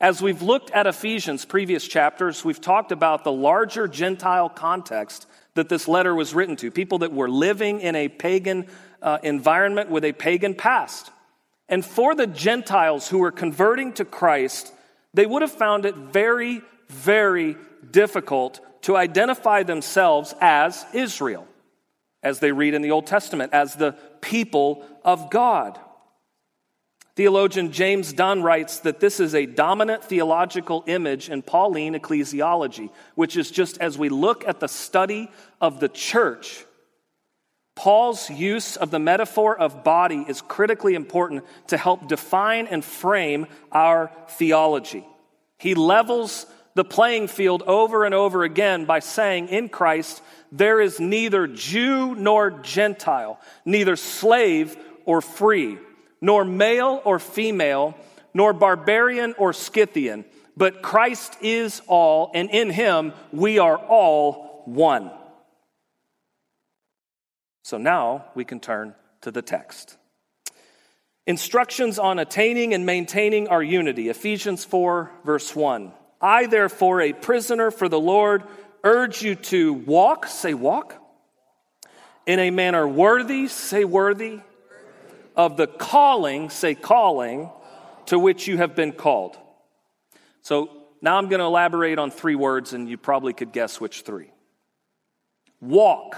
As 0.00 0.20
we've 0.20 0.42
looked 0.42 0.70
at 0.72 0.86
Ephesians' 0.86 1.46
previous 1.46 1.88
chapters, 1.88 2.44
we've 2.44 2.60
talked 2.60 2.92
about 2.92 3.24
the 3.24 3.32
larger 3.32 3.88
Gentile 3.88 4.50
context 4.50 5.26
that 5.54 5.70
this 5.70 5.88
letter 5.88 6.14
was 6.14 6.34
written 6.34 6.54
to 6.56 6.70
people 6.70 6.98
that 6.98 7.14
were 7.14 7.30
living 7.30 7.80
in 7.80 7.96
a 7.96 8.08
pagan 8.08 8.66
uh, 9.00 9.18
environment 9.22 9.88
with 9.88 10.04
a 10.04 10.12
pagan 10.12 10.54
past. 10.54 11.10
And 11.68 11.82
for 11.82 12.14
the 12.14 12.26
Gentiles 12.26 13.08
who 13.08 13.18
were 13.18 13.32
converting 13.32 13.94
to 13.94 14.04
Christ, 14.04 14.70
they 15.14 15.24
would 15.24 15.40
have 15.40 15.50
found 15.50 15.86
it 15.86 15.94
very, 15.96 16.60
very 16.88 17.56
difficult 17.90 18.60
to 18.82 18.96
identify 18.96 19.62
themselves 19.62 20.34
as 20.42 20.84
Israel 20.92 21.48
as 22.22 22.40
they 22.40 22.52
read 22.52 22.74
in 22.74 22.82
the 22.82 22.90
Old 22.90 23.06
Testament, 23.06 23.52
as 23.54 23.76
the 23.76 23.92
people 24.20 24.84
of 25.04 25.30
God. 25.30 25.78
Theologian 27.16 27.72
James 27.72 28.12
Dunn 28.12 28.42
writes 28.42 28.80
that 28.80 29.00
this 29.00 29.20
is 29.20 29.34
a 29.34 29.46
dominant 29.46 30.04
theological 30.04 30.84
image 30.86 31.30
in 31.30 31.40
Pauline 31.40 31.94
ecclesiology, 31.94 32.90
which 33.14 33.38
is 33.38 33.50
just 33.50 33.78
as 33.78 33.96
we 33.96 34.10
look 34.10 34.46
at 34.46 34.60
the 34.60 34.68
study 34.68 35.30
of 35.58 35.80
the 35.80 35.88
church, 35.88 36.66
Paul's 37.74 38.30
use 38.30 38.76
of 38.76 38.90
the 38.90 38.98
metaphor 38.98 39.56
of 39.56 39.84
body 39.84 40.24
is 40.26 40.40
critically 40.40 40.94
important 40.94 41.44
to 41.68 41.76
help 41.76 42.08
define 42.08 42.66
and 42.66 42.84
frame 42.84 43.46
our 43.70 44.10
theology. 44.30 45.06
He 45.58 45.74
levels 45.74 46.46
the 46.74 46.84
playing 46.84 47.28
field 47.28 47.62
over 47.66 48.04
and 48.04 48.14
over 48.14 48.44
again 48.44 48.86
by 48.86 49.00
saying, 49.00 49.48
in 49.48 49.68
Christ, 49.68 50.22
there 50.52 50.80
is 50.80 51.00
neither 51.00 51.46
Jew 51.46 52.14
nor 52.14 52.50
Gentile, 52.50 53.38
neither 53.64 53.96
slave 53.96 54.76
or 55.04 55.20
free, 55.20 55.78
nor 56.20 56.44
male 56.44 57.00
or 57.04 57.18
female, 57.18 57.96
nor 58.34 58.52
barbarian 58.52 59.34
or 59.38 59.52
Scythian, 59.52 60.24
but 60.56 60.82
Christ 60.82 61.36
is 61.42 61.82
all, 61.86 62.30
and 62.34 62.50
in 62.50 62.70
him 62.70 63.12
we 63.32 63.58
are 63.58 63.76
all 63.76 64.62
one. 64.64 65.10
So 67.62 67.78
now 67.78 68.26
we 68.34 68.44
can 68.44 68.60
turn 68.60 68.94
to 69.22 69.30
the 69.30 69.42
text. 69.42 69.96
Instructions 71.26 71.98
on 71.98 72.18
attaining 72.18 72.72
and 72.72 72.86
maintaining 72.86 73.48
our 73.48 73.62
unity. 73.62 74.08
Ephesians 74.08 74.64
4, 74.64 75.10
verse 75.24 75.54
1. 75.56 75.92
I, 76.20 76.46
therefore, 76.46 77.00
a 77.00 77.12
prisoner 77.12 77.70
for 77.70 77.88
the 77.88 77.98
Lord, 77.98 78.44
urge 78.84 79.22
you 79.22 79.34
to 79.34 79.72
walk, 79.72 80.26
say 80.26 80.54
walk, 80.54 80.94
in 82.26 82.38
a 82.38 82.50
manner 82.50 82.86
worthy, 82.86 83.48
say 83.48 83.84
worthy, 83.84 84.40
of 85.36 85.56
the 85.56 85.66
calling, 85.66 86.50
say 86.50 86.74
calling, 86.74 87.50
to 88.06 88.18
which 88.18 88.46
you 88.46 88.56
have 88.56 88.74
been 88.74 88.92
called. 88.92 89.36
So 90.42 90.70
now 91.02 91.18
I'm 91.18 91.28
going 91.28 91.40
to 91.40 91.46
elaborate 91.46 91.98
on 91.98 92.10
three 92.10 92.34
words, 92.34 92.72
and 92.72 92.88
you 92.88 92.96
probably 92.96 93.32
could 93.32 93.52
guess 93.52 93.80
which 93.80 94.02
three. 94.02 94.30
Walk. 95.60 96.16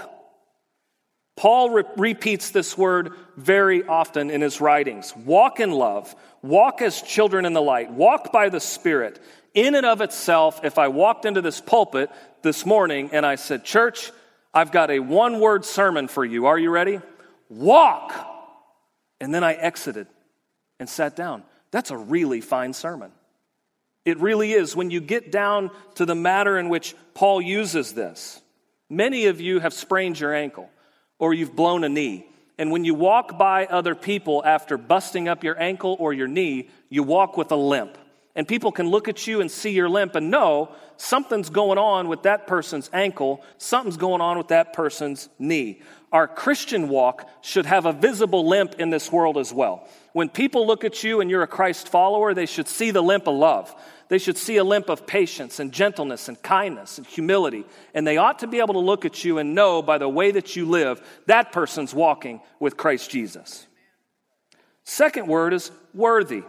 Paul 1.35 1.69
re- 1.69 1.83
repeats 1.95 2.51
this 2.51 2.77
word 2.77 3.13
very 3.37 3.83
often 3.85 4.29
in 4.29 4.41
his 4.41 4.59
writings. 4.59 5.15
Walk 5.15 5.59
in 5.59 5.71
love, 5.71 6.13
walk 6.41 6.81
as 6.81 7.01
children 7.01 7.45
in 7.45 7.53
the 7.53 7.61
light, 7.61 7.91
walk 7.91 8.31
by 8.31 8.49
the 8.49 8.59
Spirit. 8.59 9.19
In 9.53 9.73
and 9.73 9.85
of 9.85 10.01
itself, 10.01 10.61
if 10.63 10.77
I 10.77 10.89
walked 10.89 11.25
into 11.25 11.41
this 11.41 11.61
pulpit 11.61 12.11
this 12.41 12.65
morning 12.65 13.09
and 13.13 13.25
I 13.25 13.35
said, 13.35 13.63
Church, 13.63 14.11
I've 14.53 14.71
got 14.71 14.91
a 14.91 14.99
one 14.99 15.39
word 15.39 15.65
sermon 15.65 16.07
for 16.07 16.25
you. 16.25 16.47
Are 16.47 16.59
you 16.59 16.69
ready? 16.69 16.99
Walk. 17.49 18.13
And 19.19 19.33
then 19.33 19.43
I 19.43 19.53
exited 19.53 20.07
and 20.79 20.87
sat 20.87 21.15
down. 21.15 21.43
That's 21.71 21.91
a 21.91 21.97
really 21.97 22.41
fine 22.41 22.73
sermon. 22.73 23.11
It 24.05 24.17
really 24.19 24.53
is 24.53 24.75
when 24.75 24.91
you 24.91 25.01
get 25.01 25.31
down 25.31 25.71
to 25.95 26.05
the 26.05 26.15
matter 26.15 26.57
in 26.57 26.69
which 26.69 26.95
Paul 27.13 27.41
uses 27.41 27.93
this. 27.93 28.41
Many 28.89 29.27
of 29.27 29.39
you 29.39 29.59
have 29.59 29.73
sprained 29.73 30.19
your 30.19 30.33
ankle 30.33 30.69
or 31.19 31.33
you've 31.33 31.55
blown 31.55 31.83
a 31.83 31.89
knee. 31.89 32.25
And 32.57 32.71
when 32.71 32.85
you 32.85 32.93
walk 32.93 33.37
by 33.37 33.65
other 33.65 33.95
people 33.95 34.41
after 34.43 34.77
busting 34.77 35.27
up 35.27 35.43
your 35.43 35.59
ankle 35.61 35.95
or 35.99 36.11
your 36.11 36.27
knee, 36.27 36.69
you 36.89 37.03
walk 37.03 37.37
with 37.37 37.51
a 37.51 37.55
limp. 37.55 37.97
And 38.35 38.47
people 38.47 38.71
can 38.71 38.89
look 38.89 39.07
at 39.07 39.27
you 39.27 39.41
and 39.41 39.49
see 39.49 39.71
your 39.71 39.89
limp 39.89 40.15
and 40.15 40.29
know 40.29 40.71
something's 40.97 41.49
going 41.49 41.77
on 41.77 42.07
with 42.07 42.23
that 42.23 42.47
person's 42.47 42.89
ankle, 42.93 43.43
something's 43.57 43.97
going 43.97 44.21
on 44.21 44.37
with 44.37 44.49
that 44.49 44.73
person's 44.73 45.29
knee. 45.39 45.81
Our 46.11 46.27
Christian 46.27 46.89
walk 46.89 47.29
should 47.41 47.65
have 47.65 47.85
a 47.85 47.93
visible 47.93 48.47
limp 48.47 48.75
in 48.79 48.89
this 48.89 49.11
world 49.11 49.37
as 49.37 49.53
well. 49.53 49.87
When 50.13 50.29
people 50.29 50.65
look 50.65 50.83
at 50.83 51.03
you 51.03 51.21
and 51.21 51.29
you're 51.29 51.43
a 51.43 51.47
Christ 51.47 51.89
follower, 51.89 52.33
they 52.33 52.45
should 52.45 52.67
see 52.67 52.91
the 52.91 53.01
limp 53.01 53.27
of 53.27 53.35
love. 53.35 53.75
They 54.09 54.17
should 54.17 54.37
see 54.37 54.57
a 54.57 54.63
limp 54.63 54.89
of 54.89 55.05
patience 55.05 55.59
and 55.59 55.71
gentleness 55.71 56.27
and 56.29 56.41
kindness 56.41 56.97
and 56.97 57.05
humility. 57.05 57.65
And 57.93 58.07
they 58.07 58.17
ought 58.17 58.39
to 58.39 58.47
be 58.47 58.59
able 58.59 58.73
to 58.73 58.79
look 58.79 59.05
at 59.05 59.23
you 59.23 59.37
and 59.37 59.53
know 59.53 59.81
by 59.83 59.99
the 59.99 60.09
way 60.09 60.31
that 60.31 60.55
you 60.55 60.65
live, 60.67 61.01
that 61.27 61.51
person's 61.51 61.93
walking 61.93 62.41
with 62.59 62.75
Christ 62.75 63.11
Jesus. 63.11 63.67
Second 64.83 65.27
word 65.27 65.53
is 65.53 65.71
worthy. 65.93 66.43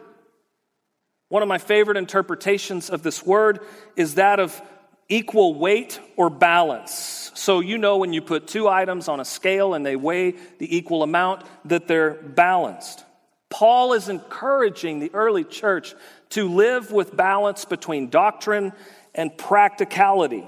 One 1.30 1.42
of 1.44 1.48
my 1.48 1.58
favorite 1.58 1.96
interpretations 1.96 2.90
of 2.90 3.04
this 3.04 3.24
word 3.24 3.60
is 3.94 4.16
that 4.16 4.40
of 4.40 4.60
equal 5.08 5.54
weight 5.54 6.00
or 6.16 6.28
balance. 6.28 7.30
So, 7.34 7.60
you 7.60 7.78
know, 7.78 7.98
when 7.98 8.12
you 8.12 8.20
put 8.20 8.48
two 8.48 8.68
items 8.68 9.06
on 9.08 9.20
a 9.20 9.24
scale 9.24 9.74
and 9.74 9.86
they 9.86 9.94
weigh 9.94 10.32
the 10.58 10.76
equal 10.76 11.04
amount, 11.04 11.44
that 11.66 11.86
they're 11.86 12.14
balanced. 12.14 13.04
Paul 13.48 13.92
is 13.92 14.08
encouraging 14.08 14.98
the 14.98 15.12
early 15.14 15.44
church 15.44 15.94
to 16.30 16.48
live 16.48 16.90
with 16.90 17.16
balance 17.16 17.64
between 17.64 18.10
doctrine 18.10 18.72
and 19.14 19.36
practicality, 19.38 20.44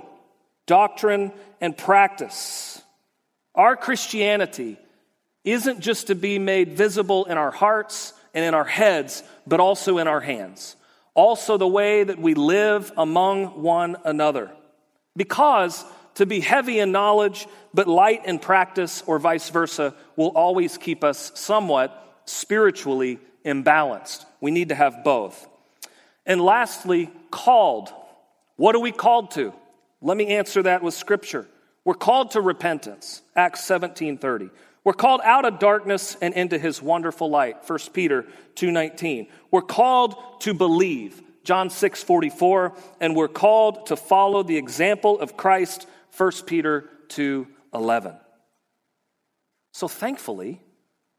doctrine 0.66 1.30
and 1.60 1.78
practice. 1.78 2.82
Our 3.54 3.76
Christianity 3.76 4.78
isn't 5.44 5.78
just 5.78 6.08
to 6.08 6.16
be 6.16 6.40
made 6.40 6.76
visible 6.76 7.26
in 7.26 7.38
our 7.38 7.52
hearts 7.52 8.14
and 8.34 8.44
in 8.44 8.54
our 8.54 8.64
heads, 8.64 9.22
but 9.46 9.60
also 9.60 9.98
in 9.98 10.08
our 10.08 10.20
hands. 10.20 10.76
Also, 11.14 11.56
the 11.56 11.68
way 11.68 12.04
that 12.04 12.18
we 12.18 12.34
live 12.34 12.90
among 12.96 13.62
one 13.62 13.96
another. 14.04 14.50
Because 15.16 15.84
to 16.14 16.26
be 16.26 16.40
heavy 16.40 16.78
in 16.78 16.92
knowledge 16.92 17.46
but 17.74 17.88
light 17.88 18.26
in 18.26 18.38
practice, 18.38 19.02
or 19.06 19.18
vice 19.18 19.48
versa, 19.48 19.94
will 20.16 20.28
always 20.28 20.76
keep 20.76 21.04
us 21.04 21.32
somewhat 21.34 22.22
spiritually 22.26 23.18
imbalanced. 23.44 24.24
We 24.40 24.50
need 24.50 24.68
to 24.68 24.74
have 24.74 25.04
both. 25.04 25.48
And 26.26 26.40
lastly, 26.40 27.10
called. 27.30 27.92
What 28.56 28.76
are 28.76 28.80
we 28.80 28.92
called 28.92 29.32
to? 29.32 29.52
Let 30.00 30.16
me 30.16 30.28
answer 30.28 30.62
that 30.64 30.82
with 30.82 30.94
scripture. 30.94 31.46
We're 31.84 31.94
called 31.94 32.32
to 32.32 32.40
repentance. 32.40 33.22
Acts 33.34 33.62
17:30. 33.62 34.50
We're 34.84 34.92
called 34.92 35.20
out 35.22 35.44
of 35.44 35.58
darkness 35.58 36.16
and 36.20 36.34
into 36.34 36.58
his 36.58 36.82
wonderful 36.82 37.30
light. 37.30 37.64
1 37.64 37.92
Peter 37.92 38.26
2:19. 38.56 39.28
We're 39.50 39.62
called 39.62 40.40
to 40.40 40.54
believe. 40.54 41.22
John 41.44 41.70
6:44 41.70 42.76
and 43.00 43.16
we're 43.16 43.28
called 43.28 43.86
to 43.86 43.96
follow 43.96 44.42
the 44.42 44.56
example 44.56 45.20
of 45.20 45.36
Christ. 45.36 45.86
1 46.10 46.46
Peter 46.46 46.88
2:11. 47.08 48.18
So 49.72 49.88
thankfully, 49.88 50.60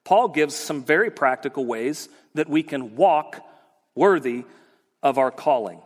Paul 0.04 0.28
gives 0.28 0.56
some 0.56 0.84
very 0.84 1.10
practical 1.10 1.66
ways 1.66 2.10
that 2.34 2.50
we 2.50 2.64
can 2.64 2.96
walk 2.96 3.40
worthy 3.96 4.46
of 5.02 5.18
our 5.18 5.32
calling. 5.32 5.82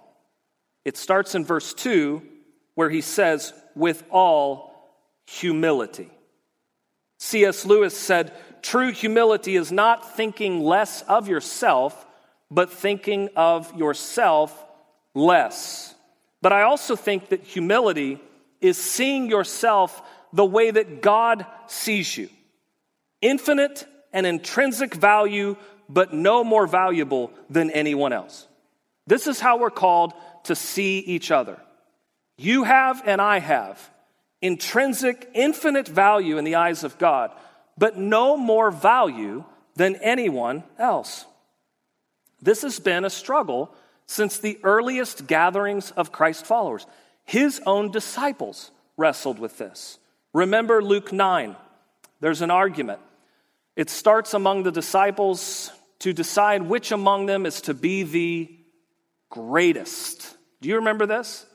It 0.84 0.98
starts 0.98 1.36
in 1.36 1.46
verse 1.46 1.74
2 1.74 2.22
where 2.76 2.90
he 2.90 3.02
says, 3.02 3.54
with 3.76 4.04
all 4.12 4.74
humility. 5.26 6.12
C.S. 7.18 7.66
Lewis 7.66 7.98
said, 7.98 8.34
True 8.62 8.92
humility 8.92 9.56
is 9.56 9.72
not 9.72 10.16
thinking 10.16 10.62
less 10.62 11.02
of 11.04 11.28
yourself, 11.28 12.06
but 12.50 12.72
thinking 12.72 13.30
of 13.36 13.76
yourself 13.78 14.66
less. 15.14 15.94
But 16.42 16.54
I 16.54 16.64
also 16.64 16.96
think 16.96 17.30
that 17.30 17.44
humility 17.44 18.20
is 18.62 18.78
seeing 18.78 19.30
yourself 19.30 20.02
the 20.34 20.46
way 20.46 20.72
that 20.72 21.02
God 21.02 21.46
sees 21.68 22.16
you 22.18 22.30
infinite 23.22 23.86
and 24.14 24.26
intrinsic 24.26 24.94
value, 24.94 25.56
but 25.90 26.14
no 26.14 26.44
more 26.44 26.68
valuable 26.68 27.32
than 27.50 27.72
anyone 27.72 28.14
else. 28.14 28.48
This 29.08 29.28
is 29.28 29.40
how 29.40 29.58
we're 29.58 29.70
called 29.70 30.14
to 30.44 30.56
see 30.56 31.00
each 31.00 31.32
other. 31.32 31.60
You 32.38 32.64
have 32.64 33.02
and 33.06 33.22
I 33.22 33.40
have 33.40 33.90
intrinsic, 34.42 35.30
infinite 35.34 35.88
value 35.88 36.38
in 36.38 36.44
the 36.44 36.56
eyes 36.56 36.84
of 36.84 36.98
God, 36.98 37.32
but 37.78 37.98
no 37.98 38.38
more 38.38 38.72
value 38.72 39.44
than 39.76 39.96
anyone 39.98 40.64
else. 40.78 41.26
This 42.42 42.62
has 42.62 42.80
been 42.80 43.06
a 43.06 43.10
struggle 43.10 43.74
since 44.06 44.38
the 44.38 44.60
earliest 44.64 45.28
gatherings 45.28 45.92
of 45.92 46.12
Christ 46.12 46.46
followers. 46.46 46.86
His 47.26 47.62
own 47.66 47.92
disciples 47.92 48.72
wrestled 48.96 49.40
with 49.40 49.58
this. 49.58 50.00
Remember 50.34 50.82
Luke 50.82 51.12
9. 51.12 51.56
There's 52.20 52.42
an 52.42 52.52
argument. 52.52 53.00
It 53.76 53.90
starts 53.90 54.34
among 54.34 54.64
the 54.64 54.72
disciples 54.72 55.72
to 56.00 56.14
decide 56.14 56.64
which 56.64 56.92
among 56.92 57.26
them 57.26 57.46
is 57.46 57.62
to 57.62 57.74
be 57.74 58.04
the 58.04 58.50
greatest. 59.30 60.36
Do 60.62 60.70
you 60.70 60.76
remember 60.76 61.06
this? 61.06 61.46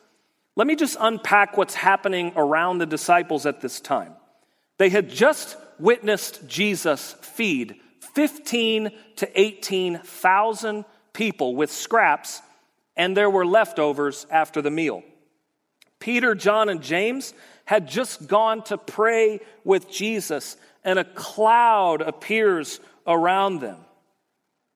Let 0.54 0.66
me 0.66 0.76
just 0.76 0.96
unpack 1.00 1.56
what's 1.56 1.74
happening 1.74 2.32
around 2.36 2.78
the 2.78 2.86
disciples 2.86 3.46
at 3.46 3.60
this 3.60 3.80
time. 3.80 4.14
They 4.78 4.90
had 4.90 5.08
just 5.08 5.56
witnessed 5.78 6.46
Jesus 6.46 7.12
feed 7.22 7.76
15 8.14 8.90
to 9.16 9.40
18,000 9.40 10.84
people 11.12 11.56
with 11.56 11.70
scraps, 11.70 12.42
and 12.96 13.16
there 13.16 13.30
were 13.30 13.46
leftovers 13.46 14.26
after 14.30 14.60
the 14.60 14.70
meal. 14.70 15.02
Peter, 15.98 16.34
John, 16.34 16.68
and 16.68 16.82
James 16.82 17.32
had 17.64 17.88
just 17.88 18.26
gone 18.26 18.62
to 18.64 18.76
pray 18.76 19.40
with 19.64 19.90
Jesus, 19.90 20.56
and 20.84 20.98
a 20.98 21.04
cloud 21.04 22.02
appears 22.02 22.80
around 23.06 23.60
them. 23.60 23.78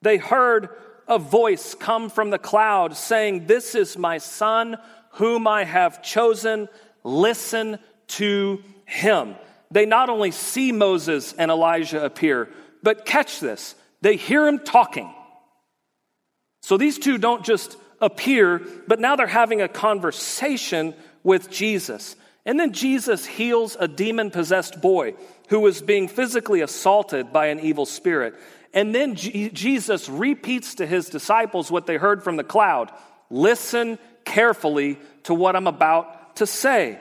They 0.02 0.16
heard 0.16 0.70
a 1.08 1.18
voice 1.18 1.74
come 1.74 2.08
from 2.10 2.30
the 2.30 2.38
cloud 2.38 2.96
saying, 2.96 3.46
This 3.46 3.74
is 3.74 3.98
my 3.98 4.18
son 4.18 4.76
whom 5.16 5.46
I 5.46 5.64
have 5.64 6.02
chosen, 6.02 6.68
listen 7.02 7.78
to 8.08 8.62
him. 8.84 9.34
They 9.70 9.86
not 9.86 10.08
only 10.08 10.30
see 10.30 10.72
Moses 10.72 11.32
and 11.32 11.50
Elijah 11.50 12.04
appear, 12.04 12.48
but 12.82 13.04
catch 13.04 13.40
this, 13.40 13.74
they 14.02 14.16
hear 14.16 14.46
him 14.46 14.58
talking. 14.58 15.12
So 16.62 16.76
these 16.76 16.98
two 16.98 17.18
don't 17.18 17.44
just 17.44 17.76
appear, 18.00 18.60
but 18.86 19.00
now 19.00 19.16
they're 19.16 19.26
having 19.26 19.62
a 19.62 19.68
conversation 19.68 20.94
with 21.22 21.50
Jesus. 21.50 22.14
And 22.44 22.60
then 22.60 22.72
Jesus 22.72 23.24
heals 23.24 23.76
a 23.80 23.88
demon 23.88 24.30
possessed 24.30 24.80
boy 24.80 25.14
who 25.48 25.60
was 25.60 25.80
being 25.80 26.08
physically 26.08 26.60
assaulted 26.60 27.32
by 27.32 27.46
an 27.46 27.60
evil 27.60 27.86
spirit. 27.86 28.34
And 28.74 28.94
then 28.94 29.14
G- 29.14 29.48
Jesus 29.48 30.08
repeats 30.08 30.74
to 30.76 30.86
his 30.86 31.08
disciples 31.08 31.70
what 31.70 31.86
they 31.86 31.96
heard 31.96 32.22
from 32.22 32.36
the 32.36 32.44
cloud 32.44 32.92
listen 33.30 33.98
carefully 34.26 34.98
to 35.22 35.32
what 35.32 35.56
I'm 35.56 35.66
about 35.66 36.36
to 36.36 36.46
say. 36.46 37.00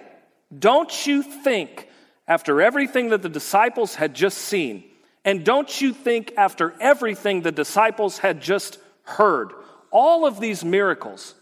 Don't 0.58 1.06
you 1.06 1.22
think, 1.22 1.90
after 2.28 2.62
everything 2.62 3.10
that 3.10 3.22
the 3.22 3.30
disciples 3.30 3.96
had 3.96 4.14
just 4.14 4.38
seen, 4.38 4.86
and 5.26 5.44
don't 5.44 5.82
you 5.82 5.92
think, 5.92 6.32
after 6.38 6.74
everything 6.80 7.42
the 7.42 7.52
disciples 7.52 8.20
had 8.20 8.42
just 8.42 8.78
heard, 9.04 9.52
all 9.92 10.26
of 10.26 10.40
these 10.40 10.64
miracles, 10.64 11.36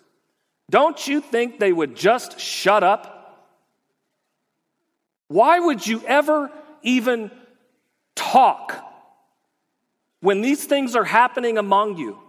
don't 0.70 1.08
you 1.08 1.22
think 1.22 1.60
they 1.60 1.72
would 1.72 1.96
just 1.96 2.40
shut 2.40 2.84
up? 2.84 3.20
Why 5.28 5.60
would 5.60 5.86
you 5.86 6.02
ever 6.08 6.50
even 6.82 7.30
talk 8.16 8.74
when 10.22 10.42
these 10.42 10.64
things 10.64 10.96
are 10.96 11.04
happening 11.04 11.58
among 11.58 11.98
you? 11.98 12.23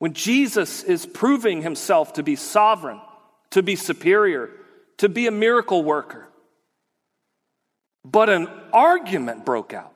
When 0.00 0.14
Jesus 0.14 0.82
is 0.82 1.04
proving 1.04 1.60
himself 1.60 2.14
to 2.14 2.22
be 2.22 2.34
sovereign, 2.34 3.02
to 3.50 3.62
be 3.62 3.76
superior, 3.76 4.50
to 4.96 5.10
be 5.10 5.26
a 5.26 5.30
miracle 5.30 5.84
worker. 5.84 6.26
But 8.02 8.30
an 8.30 8.48
argument 8.72 9.44
broke 9.44 9.74
out. 9.74 9.92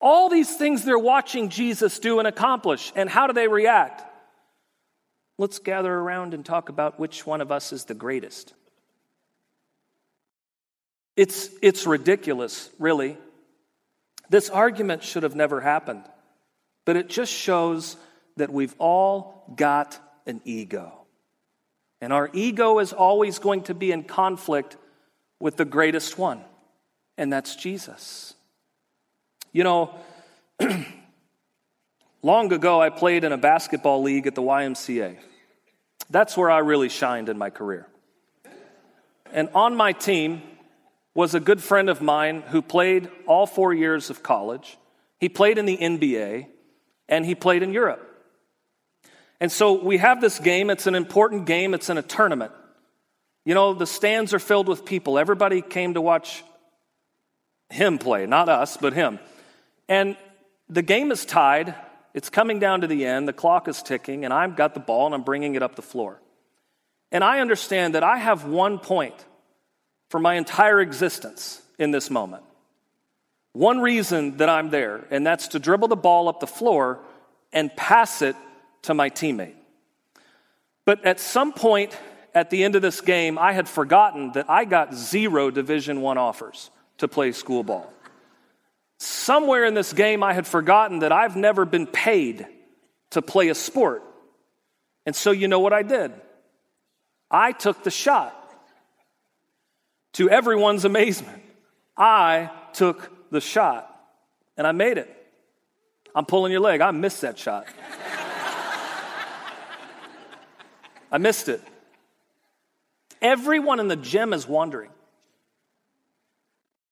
All 0.00 0.28
these 0.28 0.56
things 0.56 0.84
they're 0.84 0.98
watching 0.98 1.50
Jesus 1.50 2.00
do 2.00 2.18
and 2.18 2.26
accomplish, 2.26 2.92
and 2.96 3.08
how 3.08 3.28
do 3.28 3.32
they 3.32 3.46
react? 3.46 4.02
Let's 5.38 5.60
gather 5.60 5.94
around 5.94 6.34
and 6.34 6.44
talk 6.44 6.68
about 6.68 6.98
which 6.98 7.24
one 7.24 7.40
of 7.40 7.52
us 7.52 7.72
is 7.72 7.84
the 7.84 7.94
greatest. 7.94 8.52
It's, 11.16 11.48
it's 11.62 11.86
ridiculous, 11.86 12.70
really. 12.80 13.16
This 14.30 14.50
argument 14.50 15.04
should 15.04 15.22
have 15.22 15.36
never 15.36 15.60
happened, 15.60 16.02
but 16.84 16.96
it 16.96 17.08
just 17.08 17.32
shows 17.32 17.96
that 18.36 18.52
we've 18.52 18.74
all 18.78 19.44
got 19.56 19.98
an 20.26 20.40
ego. 20.44 20.92
And 22.00 22.12
our 22.12 22.30
ego 22.32 22.78
is 22.78 22.92
always 22.92 23.38
going 23.38 23.62
to 23.64 23.74
be 23.74 23.92
in 23.92 24.04
conflict 24.04 24.76
with 25.38 25.56
the 25.56 25.64
greatest 25.64 26.18
one, 26.18 26.40
and 27.16 27.32
that's 27.32 27.56
Jesus. 27.56 28.34
You 29.52 29.64
know, 29.64 29.94
long 32.22 32.52
ago 32.52 32.80
I 32.80 32.90
played 32.90 33.24
in 33.24 33.32
a 33.32 33.38
basketball 33.38 34.02
league 34.02 34.26
at 34.26 34.34
the 34.34 34.42
YMCA. 34.42 35.18
That's 36.10 36.36
where 36.36 36.50
I 36.50 36.58
really 36.58 36.88
shined 36.88 37.28
in 37.28 37.38
my 37.38 37.50
career. 37.50 37.88
And 39.32 39.48
on 39.54 39.74
my 39.76 39.92
team 39.92 40.42
was 41.14 41.34
a 41.34 41.40
good 41.40 41.62
friend 41.62 41.88
of 41.88 42.00
mine 42.00 42.42
who 42.48 42.62
played 42.62 43.10
all 43.26 43.46
four 43.46 43.72
years 43.72 44.10
of 44.10 44.22
college. 44.22 44.78
He 45.18 45.28
played 45.28 45.58
in 45.58 45.66
the 45.66 45.76
NBA 45.76 46.46
and 47.08 47.24
he 47.24 47.34
played 47.34 47.62
in 47.62 47.72
Europe. 47.72 48.11
And 49.42 49.50
so 49.50 49.72
we 49.72 49.96
have 49.96 50.20
this 50.20 50.38
game. 50.38 50.70
It's 50.70 50.86
an 50.86 50.94
important 50.94 51.46
game, 51.46 51.74
it's 51.74 51.90
in 51.90 51.98
a 51.98 52.02
tournament. 52.02 52.52
You 53.44 53.54
know, 53.54 53.74
the 53.74 53.88
stands 53.88 54.32
are 54.32 54.38
filled 54.38 54.68
with 54.68 54.84
people. 54.84 55.18
Everybody 55.18 55.62
came 55.62 55.94
to 55.94 56.00
watch 56.00 56.44
him 57.68 57.98
play, 57.98 58.24
not 58.26 58.48
us, 58.48 58.76
but 58.76 58.92
him. 58.92 59.18
And 59.88 60.16
the 60.68 60.82
game 60.82 61.10
is 61.10 61.24
tied. 61.24 61.74
It's 62.14 62.30
coming 62.30 62.60
down 62.60 62.82
to 62.82 62.86
the 62.86 63.04
end. 63.04 63.26
The 63.26 63.32
clock 63.32 63.66
is 63.66 63.82
ticking, 63.82 64.24
and 64.24 64.32
I've 64.32 64.54
got 64.54 64.74
the 64.74 64.80
ball 64.80 65.06
and 65.06 65.14
I'm 65.16 65.24
bringing 65.24 65.56
it 65.56 65.62
up 65.64 65.74
the 65.74 65.82
floor. 65.82 66.20
And 67.10 67.24
I 67.24 67.40
understand 67.40 67.96
that 67.96 68.04
I 68.04 68.18
have 68.18 68.44
one 68.44 68.78
point 68.78 69.16
for 70.08 70.20
my 70.20 70.34
entire 70.34 70.80
existence 70.80 71.60
in 71.80 71.90
this 71.90 72.10
moment. 72.10 72.44
One 73.54 73.80
reason 73.80 74.36
that 74.36 74.48
I'm 74.48 74.70
there, 74.70 75.04
and 75.10 75.26
that's 75.26 75.48
to 75.48 75.58
dribble 75.58 75.88
the 75.88 75.96
ball 75.96 76.28
up 76.28 76.38
the 76.38 76.46
floor 76.46 77.00
and 77.52 77.74
pass 77.74 78.22
it 78.22 78.36
to 78.82 78.94
my 78.94 79.10
teammate. 79.10 79.54
But 80.84 81.04
at 81.04 81.20
some 81.20 81.52
point 81.52 81.96
at 82.34 82.50
the 82.50 82.64
end 82.64 82.76
of 82.76 82.82
this 82.82 83.00
game, 83.00 83.38
I 83.38 83.52
had 83.52 83.68
forgotten 83.68 84.32
that 84.32 84.48
I 84.48 84.64
got 84.64 84.94
zero 84.94 85.50
Division 85.50 86.00
One 86.00 86.18
offers 86.18 86.70
to 86.98 87.08
play 87.08 87.32
school 87.32 87.62
ball. 87.62 87.92
Somewhere 88.98 89.64
in 89.64 89.74
this 89.74 89.92
game, 89.92 90.22
I 90.22 90.32
had 90.32 90.46
forgotten 90.46 91.00
that 91.00 91.12
I've 91.12 91.36
never 91.36 91.64
been 91.64 91.86
paid 91.86 92.46
to 93.10 93.22
play 93.22 93.48
a 93.48 93.54
sport. 93.54 94.02
And 95.04 95.14
so, 95.14 95.30
you 95.32 95.48
know 95.48 95.60
what 95.60 95.72
I 95.72 95.82
did? 95.82 96.12
I 97.30 97.52
took 97.52 97.82
the 97.82 97.90
shot. 97.90 98.38
To 100.14 100.28
everyone's 100.28 100.84
amazement, 100.84 101.42
I 101.96 102.50
took 102.74 103.10
the 103.30 103.40
shot 103.40 103.88
and 104.56 104.66
I 104.66 104.72
made 104.72 104.98
it. 104.98 105.10
I'm 106.14 106.26
pulling 106.26 106.52
your 106.52 106.60
leg. 106.60 106.82
I 106.82 106.90
missed 106.90 107.22
that 107.22 107.38
shot. 107.38 107.66
I 111.12 111.18
missed 111.18 111.48
it. 111.48 111.62
Everyone 113.20 113.78
in 113.78 113.86
the 113.86 113.96
gym 113.96 114.32
is 114.32 114.48
wondering 114.48 114.90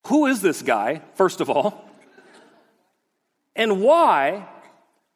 who 0.06 0.26
is 0.26 0.42
this 0.42 0.62
guy, 0.62 1.02
first 1.14 1.40
of 1.40 1.50
all? 1.50 1.88
And 3.56 3.82
why, 3.82 4.48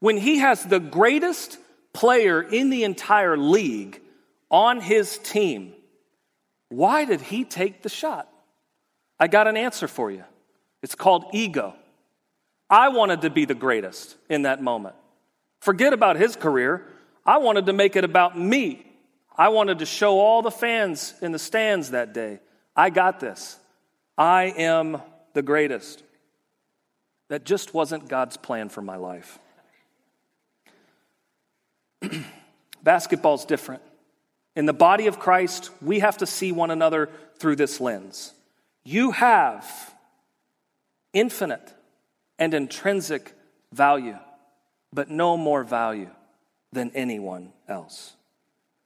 when 0.00 0.16
he 0.16 0.38
has 0.38 0.62
the 0.62 0.80
greatest 0.80 1.58
player 1.92 2.42
in 2.42 2.70
the 2.70 2.84
entire 2.84 3.36
league 3.36 4.00
on 4.50 4.80
his 4.80 5.18
team, 5.18 5.72
why 6.68 7.04
did 7.04 7.20
he 7.20 7.44
take 7.44 7.82
the 7.82 7.88
shot? 7.88 8.28
I 9.18 9.28
got 9.28 9.46
an 9.46 9.56
answer 9.56 9.88
for 9.88 10.10
you. 10.10 10.24
It's 10.82 10.94
called 10.94 11.26
ego. 11.32 11.74
I 12.68 12.88
wanted 12.88 13.22
to 13.22 13.30
be 13.30 13.44
the 13.44 13.54
greatest 13.54 14.16
in 14.28 14.42
that 14.42 14.62
moment. 14.62 14.96
Forget 15.60 15.92
about 15.92 16.16
his 16.16 16.36
career. 16.36 16.86
I 17.24 17.38
wanted 17.38 17.66
to 17.66 17.72
make 17.72 17.96
it 17.96 18.04
about 18.04 18.38
me. 18.38 18.93
I 19.36 19.48
wanted 19.48 19.80
to 19.80 19.86
show 19.86 20.20
all 20.20 20.42
the 20.42 20.50
fans 20.50 21.14
in 21.20 21.32
the 21.32 21.38
stands 21.38 21.90
that 21.90 22.12
day 22.12 22.40
I 22.76 22.90
got 22.90 23.20
this. 23.20 23.58
I 24.18 24.44
am 24.56 25.00
the 25.32 25.42
greatest. 25.42 26.02
That 27.28 27.44
just 27.44 27.74
wasn't 27.74 28.08
God's 28.08 28.36
plan 28.36 28.68
for 28.68 28.82
my 28.82 28.96
life. 28.96 29.38
Basketball's 32.82 33.44
different. 33.44 33.82
In 34.56 34.66
the 34.66 34.72
body 34.72 35.06
of 35.06 35.18
Christ, 35.18 35.70
we 35.80 36.00
have 36.00 36.18
to 36.18 36.26
see 36.26 36.52
one 36.52 36.70
another 36.70 37.10
through 37.38 37.56
this 37.56 37.80
lens. 37.80 38.32
You 38.84 39.12
have 39.12 39.94
infinite 41.12 41.72
and 42.38 42.54
intrinsic 42.54 43.32
value, 43.72 44.18
but 44.92 45.10
no 45.10 45.36
more 45.36 45.64
value 45.64 46.10
than 46.72 46.90
anyone 46.94 47.52
else. 47.68 48.14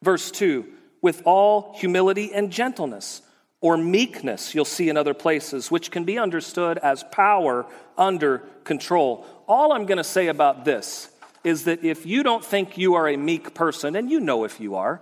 Verse 0.03 0.31
2 0.31 0.67
with 1.01 1.23
all 1.25 1.75
humility 1.77 2.33
and 2.33 2.51
gentleness, 2.51 3.23
or 3.61 3.77
meekness, 3.77 4.55
you'll 4.55 4.65
see 4.65 4.89
in 4.89 4.97
other 4.97 5.15
places, 5.15 5.71
which 5.71 5.91
can 5.91 6.05
be 6.05 6.19
understood 6.19 6.79
as 6.79 7.05
power 7.11 7.67
under 7.97 8.39
control. 8.65 9.27
All 9.49 9.73
I'm 9.73 9.87
going 9.87 9.99
to 9.99 10.05
say 10.05 10.29
about 10.29 10.65
this 10.65 11.09
is 11.45 11.65
that 11.65 11.85
if 11.85 12.07
you 12.07 12.23
don't 12.23 12.45
think 12.45 12.79
you 12.79 12.95
are 12.95 13.09
a 13.09 13.17
meek 13.17 13.55
person, 13.55 13.97
and 13.97 14.11
you 14.11 14.21
know 14.21 14.45
if 14.45 14.61
you 14.61 14.77
are, 14.77 15.01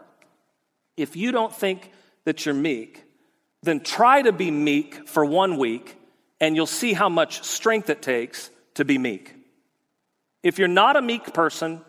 if 0.97 1.17
you 1.17 1.33
don't 1.33 1.55
think 1.55 1.91
that 2.25 2.47
you're 2.47 2.55
meek, 2.55 3.05
then 3.63 3.81
try 3.81 4.23
to 4.23 4.33
be 4.33 4.51
meek 4.51 5.09
for 5.09 5.25
one 5.25 5.59
week, 5.59 5.97
and 6.41 6.57
you'll 6.57 6.67
see 6.67 6.93
how 6.93 7.09
much 7.09 7.43
strength 7.43 7.91
it 7.91 8.01
takes 8.01 8.51
to 8.75 8.85
be 8.85 8.97
meek. 8.97 9.35
If 10.43 10.59
you're 10.59 10.69
not 10.69 10.97
a 10.97 11.03
meek 11.03 11.35
person, 11.35 11.83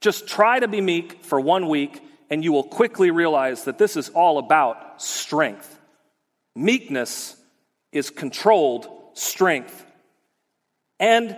just 0.00 0.28
try 0.28 0.60
to 0.60 0.68
be 0.68 0.80
meek 0.80 1.24
for 1.24 1.40
one 1.40 1.68
week, 1.68 2.00
and 2.30 2.42
you 2.42 2.52
will 2.52 2.64
quickly 2.64 3.10
realize 3.10 3.64
that 3.64 3.78
this 3.78 3.96
is 3.96 4.08
all 4.10 4.38
about 4.38 5.00
strength. 5.02 5.78
Meekness 6.54 7.36
is 7.92 8.10
controlled 8.10 8.88
strength. 9.14 9.84
And 10.98 11.36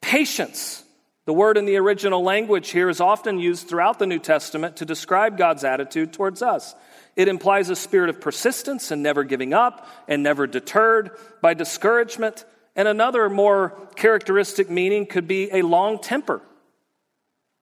patience. 0.00 0.84
The 1.24 1.32
word 1.32 1.56
in 1.56 1.66
the 1.66 1.76
original 1.76 2.22
language 2.22 2.70
here 2.70 2.88
is 2.88 3.00
often 3.00 3.38
used 3.38 3.68
throughout 3.68 3.98
the 3.98 4.06
New 4.06 4.18
Testament 4.18 4.76
to 4.76 4.84
describe 4.84 5.38
God's 5.38 5.64
attitude 5.64 6.12
towards 6.12 6.42
us. 6.42 6.74
It 7.14 7.28
implies 7.28 7.68
a 7.68 7.76
spirit 7.76 8.10
of 8.10 8.20
persistence 8.20 8.90
and 8.90 9.02
never 9.02 9.22
giving 9.22 9.54
up 9.54 9.86
and 10.08 10.22
never 10.22 10.46
deterred 10.46 11.12
by 11.40 11.54
discouragement. 11.54 12.44
And 12.74 12.88
another 12.88 13.28
more 13.28 13.70
characteristic 13.94 14.70
meaning 14.70 15.06
could 15.06 15.28
be 15.28 15.50
a 15.52 15.62
long 15.62 16.00
temper. 16.00 16.42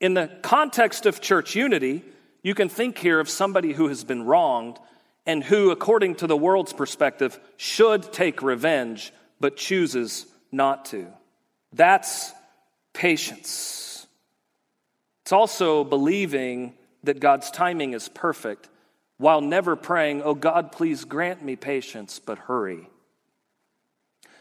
In 0.01 0.15
the 0.15 0.31
context 0.43 1.05
of 1.05 1.21
church 1.21 1.55
unity, 1.55 2.03
you 2.43 2.55
can 2.55 2.69
think 2.69 2.99
here 2.99 3.21
of 3.21 3.29
somebody 3.29 3.73
who 3.73 3.89
has 3.89 4.05
been 4.05 4.25
wronged 4.25 4.79
and 5.27 5.45
who, 5.45 5.71
according 5.71 6.17
to 6.17 6.27
the 6.27 6.37
world's 6.37 6.73
perspective, 6.73 7.39
should 7.57 8.13
take 8.13 8.43
revenge 8.43 9.13
but 9.41 9.57
chooses 9.57 10.27
not 10.51 10.87
to. 10.87 11.07
That's 11.73 12.33
patience. 12.93 14.07
It's 15.23 15.33
also 15.33 15.85
believing 15.85 16.75
that 17.05 17.21
God's 17.21 17.51
timing 17.51 17.93
is 17.93 18.09
perfect 18.09 18.69
while 19.19 19.41
never 19.41 19.77
praying, 19.77 20.23
Oh 20.23 20.35
God, 20.35 20.73
please 20.73 21.05
grant 21.05 21.45
me 21.45 21.55
patience, 21.55 22.19
but 22.19 22.39
hurry. 22.39 22.89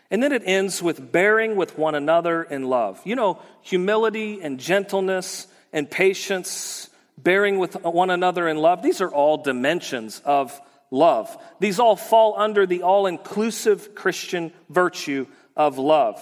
And 0.09 0.23
then 0.23 0.31
it 0.31 0.41
ends 0.45 0.81
with 0.81 1.11
bearing 1.11 1.55
with 1.55 1.77
one 1.77 1.95
another 1.95 2.43
in 2.43 2.63
love. 2.63 2.99
You 3.05 3.15
know, 3.15 3.39
humility 3.61 4.41
and 4.41 4.59
gentleness 4.59 5.47
and 5.71 5.89
patience, 5.89 6.89
bearing 7.23 7.59
with 7.59 7.75
one 7.83 8.09
another 8.09 8.47
in 8.47 8.57
love, 8.57 8.81
these 8.81 9.01
are 9.01 9.09
all 9.09 9.37
dimensions 9.37 10.21
of 10.25 10.59
love. 10.91 11.35
These 11.59 11.79
all 11.79 11.95
fall 11.95 12.35
under 12.37 12.65
the 12.65 12.83
all 12.83 13.05
inclusive 13.07 13.95
Christian 13.95 14.51
virtue 14.69 15.27
of 15.55 15.77
love. 15.77 16.21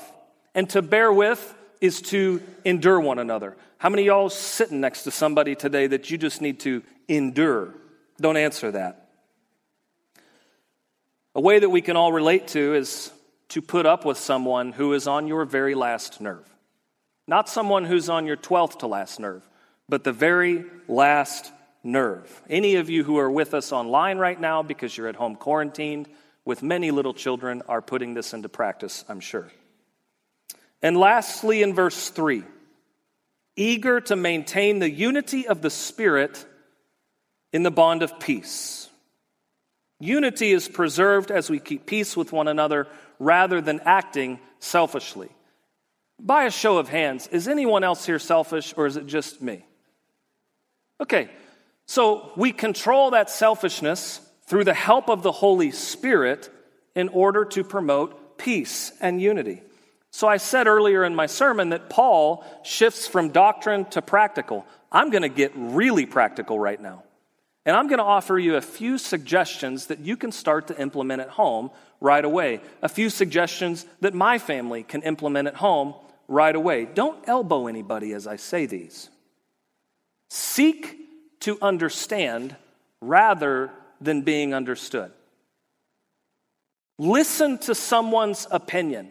And 0.56 0.70
to 0.72 0.82
bear 0.82 1.12
with 1.12 1.56
is 1.80 2.02
to 2.02 2.42
endure 2.66 3.00
one 3.00 3.20
another. 3.20 3.56
How 3.78 3.90
many 3.90 4.06
y'all 4.06 4.30
sitting 4.30 4.82
next 4.82 5.04
to 5.04 5.12
somebody 5.12 5.56
today 5.56 5.88
that 5.88 6.10
you 6.10 6.18
just 6.18 6.42
need 6.42 6.60
to 6.62 6.82
endure? 7.08 7.76
Don't 8.20 8.38
answer 8.38 8.72
that. 8.72 9.10
A 11.36 11.42
way 11.42 11.60
that 11.60 11.70
we 11.70 11.82
can 11.82 11.96
all 11.96 12.12
relate 12.12 12.48
to 12.50 12.74
is 12.74 13.12
to 13.50 13.62
put 13.62 13.86
up 13.86 14.04
with 14.04 14.18
someone 14.18 14.72
who 14.72 14.94
is 14.94 15.08
on 15.08 15.28
your 15.28 15.46
very 15.46 15.76
last 15.76 16.20
nerve. 16.20 16.48
Not 17.28 17.48
someone 17.48 17.86
who's 17.86 18.10
on 18.10 18.26
your 18.26 18.38
12th 18.38 18.80
to 18.80 18.88
last 18.88 19.20
nerve, 19.20 19.48
but 19.90 20.04
the 20.04 20.14
very 20.14 20.66
last 20.88 21.52
nerve. 21.84 22.42
Any 22.50 22.76
of 22.76 22.90
you 22.90 23.04
who 23.04 23.18
are 23.18 23.32
with 23.32 23.54
us 23.54 23.72
online 23.72 24.18
right 24.18 24.40
now 24.40 24.64
because 24.64 24.96
you're 24.96 25.08
at 25.08 25.16
home 25.16 25.36
quarantined 25.36 26.08
with 26.46 26.64
many 26.64 26.92
little 26.92 27.14
children 27.14 27.62
are 27.68 27.82
putting 27.82 28.14
this 28.14 28.34
into 28.34 28.50
practice, 28.50 29.04
I'm 29.10 29.20
sure. 29.20 29.52
And 30.82 30.98
lastly, 30.98 31.62
in 31.62 31.74
verse 31.74 32.10
3, 32.10 32.44
eager 33.56 34.00
to 34.02 34.16
maintain 34.16 34.80
the 34.80 34.90
unity 34.90 35.48
of 35.48 35.62
the 35.62 35.70
Spirit 35.70 36.46
in 37.52 37.64
the 37.64 37.72
bond 37.72 38.04
of 38.04 38.20
peace. 38.20 38.90
Unity 40.00 40.52
is 40.52 40.68
preserved 40.68 41.32
as 41.32 41.50
we 41.50 41.60
keep 41.60 41.86
peace 41.86 42.16
with 42.16 42.32
one 42.32 42.48
another 42.48 42.88
rather 43.20 43.62
than 43.62 43.80
acting 43.82 44.40
selfishly. 44.60 45.30
By 46.20 46.46
a 46.46 46.52
show 46.52 46.78
of 46.78 46.88
hands, 46.88 47.28
is 47.28 47.48
anyone 47.48 47.84
else 47.84 48.06
here 48.06 48.20
selfish 48.20 48.74
or 48.78 48.86
is 48.86 48.98
it 48.98 49.08
just 49.08 49.42
me? 49.42 49.66
Okay, 51.00 51.30
so 51.86 52.32
we 52.36 52.52
control 52.52 53.12
that 53.12 53.30
selfishness 53.30 54.22
through 54.48 54.64
the 54.64 54.74
help 54.74 55.10
of 55.10 55.24
the 55.24 55.32
Holy 55.32 55.72
Spirit 55.72 56.50
in 56.96 57.10
order 57.10 57.46
to 57.46 57.64
promote 57.64 58.38
peace 58.38 58.92
and 59.02 59.22
unity. 59.22 59.62
So 60.10 60.28
I 60.28 60.38
said 60.38 60.68
earlier 60.68 61.04
in 61.04 61.14
my 61.16 61.28
sermon 61.28 61.70
that 61.70 61.90
Paul 61.90 62.44
shifts 62.64 63.08
from 63.08 63.30
doctrine 63.30 63.86
to 63.86 64.02
practical. 64.02 64.66
I'm 64.92 65.12
going 65.12 65.22
to 65.22 65.30
get 65.30 65.52
really 65.56 66.06
practical 66.06 66.60
right 66.60 66.82
now. 66.82 67.04
And 67.66 67.76
I'm 67.76 67.88
going 67.88 68.00
to 68.00 68.06
offer 68.06 68.40
you 68.40 68.56
a 68.56 68.62
few 68.62 68.98
suggestions 68.98 69.88
that 69.88 70.00
you 70.00 70.16
can 70.16 70.32
start 70.32 70.68
to 70.68 70.82
implement 70.82 71.22
at 71.22 71.30
home 71.30 71.70
right 72.00 72.24
away. 72.24 72.62
A 72.82 72.90
few 72.90 73.10
suggestions 73.10 73.86
that 74.00 74.14
my 74.14 74.40
family 74.40 74.84
can 74.84 75.04
implement 75.04 75.50
at 75.50 75.56
home 75.56 75.94
right 76.30 76.56
away. 76.56 76.86
Don't 76.86 77.28
elbow 77.28 77.68
anybody 77.68 78.14
as 78.14 78.26
I 78.26 78.38
say 78.38 78.66
these. 78.66 79.10
Seek 80.30 80.98
to 81.42 81.58
understand 81.62 82.56
rather 83.02 83.72
than 84.02 84.22
being 84.22 84.54
understood. 84.54 85.12
Listen 86.98 87.58
to 87.60 87.76
someone's 87.76 88.48
opinion 88.50 89.10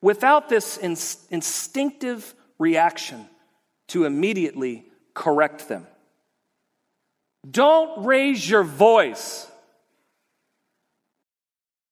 without 0.00 0.48
this 0.48 0.76
instinctive 0.76 2.34
reaction 2.58 3.26
to 3.88 4.04
immediately 4.04 4.84
correct 5.14 5.68
them. 5.68 5.86
Don't 7.50 8.04
raise 8.04 8.48
your 8.48 8.62
voice. 8.62 9.46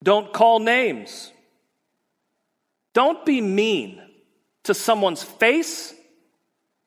Don't 0.03 0.33
call 0.33 0.61
names. 0.61 1.33
Don't 2.95 3.25
be 3.25 3.41
mean 3.41 4.01
to 4.65 4.75
someone's 4.75 5.23
face, 5.23 5.95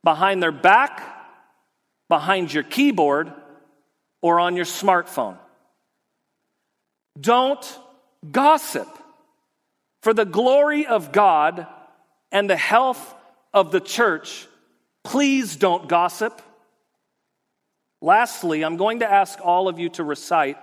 behind 0.04 0.42
their 0.42 0.52
back, 0.52 1.02
behind 2.14 2.54
your 2.54 2.62
keyboard 2.62 3.34
or 4.22 4.40
on 4.40 4.56
your 4.56 4.66
smartphone. 4.66 5.36
Don't 7.20 7.80
gossip. 8.32 8.88
For 10.04 10.14
the 10.14 10.24
glory 10.24 10.86
of 10.86 11.12
God 11.12 11.66
and 12.32 12.48
the 12.48 12.56
health 12.56 13.16
of 13.52 13.72
the 13.72 13.80
church, 13.80 14.48
please 15.04 15.56
don't 15.56 15.90
gossip. 15.90 16.40
Lastly, 18.00 18.64
I'm 18.64 18.78
going 18.78 19.00
to 19.00 19.12
ask 19.12 19.40
all 19.44 19.68
of 19.68 19.80
you 19.80 19.90
to 19.98 20.04
recite 20.04 20.58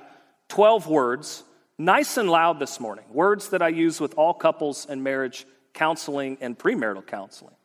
12 0.50 0.86
words, 0.86 1.42
nice 1.78 2.16
and 2.16 2.30
loud 2.30 2.60
this 2.60 2.78
morning, 2.78 3.06
words 3.10 3.48
that 3.48 3.60
I 3.60 3.70
use 3.70 4.00
with 4.00 4.14
all 4.16 4.34
couples 4.34 4.86
and 4.88 5.02
marriage 5.02 5.44
counseling 5.74 6.38
and 6.40 6.56
premarital 6.56 7.08
counseling. 7.08 7.56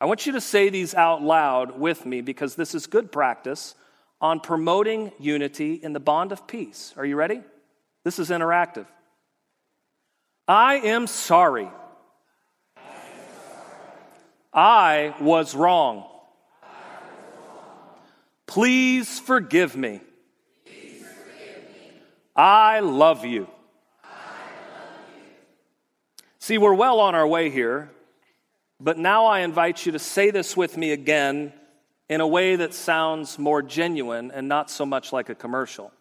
I 0.00 0.06
want 0.06 0.26
you 0.26 0.32
to 0.32 0.40
say 0.40 0.68
these 0.68 0.94
out 0.94 1.22
loud 1.22 1.78
with 1.78 2.06
me 2.06 2.20
because 2.20 2.54
this 2.54 2.74
is 2.74 2.86
good 2.86 3.10
practice 3.10 3.74
on 4.20 4.40
promoting 4.40 5.12
unity 5.18 5.74
in 5.74 5.92
the 5.92 6.00
bond 6.00 6.30
of 6.32 6.46
peace. 6.46 6.94
Are 6.96 7.04
you 7.04 7.16
ready? 7.16 7.40
This 8.04 8.18
is 8.18 8.30
interactive. 8.30 8.86
I 10.46 10.76
am 10.76 11.06
sorry. 11.06 11.68
I 14.52 15.14
was 15.20 15.54
wrong. 15.54 16.04
Please 18.46 19.18
forgive 19.20 19.76
me. 19.76 20.00
I 22.34 22.80
love 22.80 23.24
you. 23.24 23.48
See, 26.38 26.56
we're 26.56 26.72
well 26.72 27.00
on 27.00 27.14
our 27.14 27.26
way 27.26 27.50
here, 27.50 27.90
but 28.80 28.98
now 28.98 29.26
I 29.26 29.40
invite 29.40 29.84
you 29.84 29.92
to 29.92 29.98
say 29.98 30.30
this 30.30 30.56
with 30.56 30.76
me 30.76 30.92
again 30.92 31.52
in 32.08 32.20
a 32.20 32.26
way 32.26 32.56
that 32.56 32.72
sounds 32.74 33.38
more 33.38 33.62
genuine 33.62 34.30
and 34.30 34.48
not 34.48 34.70
so 34.70 34.86
much 34.86 35.12
like 35.12 35.28
a 35.28 35.34
commercial. 35.34 35.92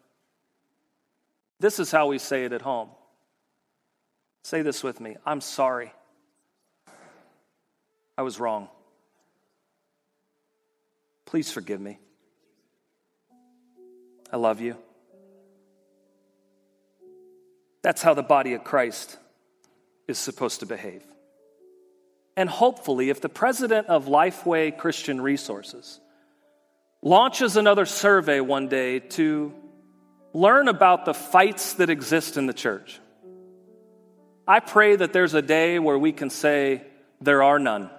This 1.59 1.79
is 1.79 1.91
how 1.91 2.07
we 2.07 2.19
say 2.19 2.45
it 2.45 2.53
at 2.53 2.61
home. 2.61 2.89
Say 4.43 4.61
this 4.61 4.83
with 4.83 4.99
me 4.99 5.17
I'm 5.25 5.41
sorry. 5.41 5.91
I 8.17 8.21
was 8.21 8.39
wrong. 8.39 8.69
Please 11.25 11.51
forgive 11.51 11.81
me. 11.81 11.99
I 14.31 14.37
love 14.37 14.61
you. 14.61 14.77
That's 17.81 18.01
how 18.01 18.13
the 18.13 18.23
body 18.23 18.53
of 18.53 18.63
Christ 18.63 19.17
is 20.07 20.17
supposed 20.17 20.61
to 20.61 20.65
behave. 20.65 21.03
And 22.37 22.47
hopefully, 22.47 23.09
if 23.09 23.19
the 23.19 23.29
president 23.29 23.87
of 23.87 24.05
Lifeway 24.05 24.77
Christian 24.77 25.19
Resources 25.19 25.99
launches 27.01 27.57
another 27.57 27.85
survey 27.85 28.39
one 28.41 28.67
day 28.67 28.99
to 28.99 29.51
learn 30.33 30.67
about 30.67 31.05
the 31.05 31.15
fights 31.15 31.73
that 31.73 31.89
exist 31.89 32.37
in 32.37 32.45
the 32.45 32.53
church, 32.53 32.99
I 34.47 34.59
pray 34.59 34.95
that 34.95 35.13
there's 35.13 35.33
a 35.33 35.41
day 35.41 35.79
where 35.79 35.97
we 35.97 36.11
can 36.11 36.29
say, 36.29 36.83
there 37.19 37.41
are 37.41 37.57
none. 37.57 37.89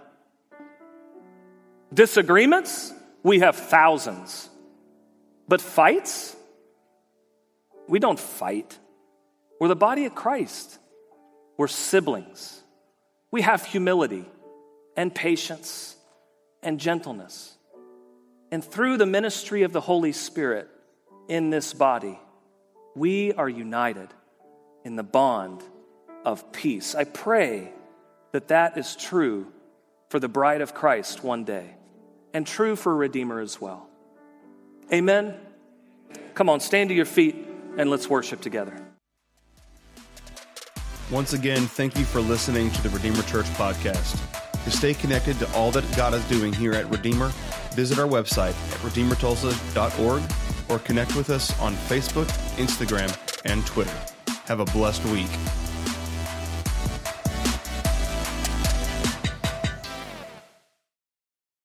Disagreements? 1.92 2.92
We 3.24 3.40
have 3.40 3.56
thousands. 3.56 4.48
But 5.48 5.60
fights? 5.60 6.36
We 7.88 7.98
don't 7.98 8.20
fight. 8.20 8.78
We're 9.60 9.66
the 9.66 9.74
body 9.74 10.04
of 10.04 10.14
Christ. 10.14 10.78
We're 11.56 11.66
siblings. 11.66 12.62
We 13.30 13.42
have 13.42 13.64
humility 13.64 14.24
and 14.96 15.14
patience 15.14 15.96
and 16.62 16.80
gentleness. 16.80 17.56
And 18.50 18.64
through 18.64 18.96
the 18.96 19.06
ministry 19.06 19.62
of 19.62 19.72
the 19.72 19.80
Holy 19.80 20.12
Spirit 20.12 20.68
in 21.28 21.50
this 21.50 21.74
body, 21.74 22.18
we 22.94 23.32
are 23.34 23.48
united 23.48 24.08
in 24.84 24.96
the 24.96 25.02
bond 25.02 25.62
of 26.24 26.52
peace. 26.52 26.94
I 26.94 27.04
pray 27.04 27.72
that 28.32 28.48
that 28.48 28.76
is 28.78 28.96
true 28.96 29.52
for 30.08 30.18
the 30.18 30.28
bride 30.28 30.62
of 30.62 30.74
Christ 30.74 31.22
one 31.22 31.44
day 31.44 31.74
and 32.32 32.46
true 32.46 32.76
for 32.76 32.94
Redeemer 32.94 33.40
as 33.40 33.60
well. 33.60 33.88
Amen. 34.92 35.34
Come 36.34 36.48
on, 36.48 36.60
stand 36.60 36.88
to 36.88 36.94
your 36.94 37.04
feet 37.04 37.36
and 37.76 37.90
let's 37.90 38.08
worship 38.08 38.40
together. 38.40 38.87
Once 41.10 41.32
again, 41.32 41.66
thank 41.66 41.96
you 41.98 42.04
for 42.04 42.20
listening 42.20 42.70
to 42.70 42.82
the 42.82 42.90
Redeemer 42.90 43.22
Church 43.22 43.46
podcast. 43.54 44.20
To 44.64 44.70
stay 44.70 44.92
connected 44.92 45.38
to 45.38 45.50
all 45.54 45.70
that 45.70 45.84
God 45.96 46.12
is 46.12 46.22
doing 46.24 46.52
here 46.52 46.74
at 46.74 46.88
Redeemer, 46.90 47.28
visit 47.72 47.98
our 47.98 48.06
website 48.06 48.50
at 48.50 48.78
redeemertulsa.org 48.80 50.22
or 50.68 50.78
connect 50.80 51.16
with 51.16 51.30
us 51.30 51.58
on 51.60 51.74
Facebook, 51.74 52.26
Instagram, 52.58 53.16
and 53.46 53.64
Twitter. 53.66 53.96
Have 54.44 54.60
a 54.60 54.66
blessed 54.66 55.04
week. 55.06 55.30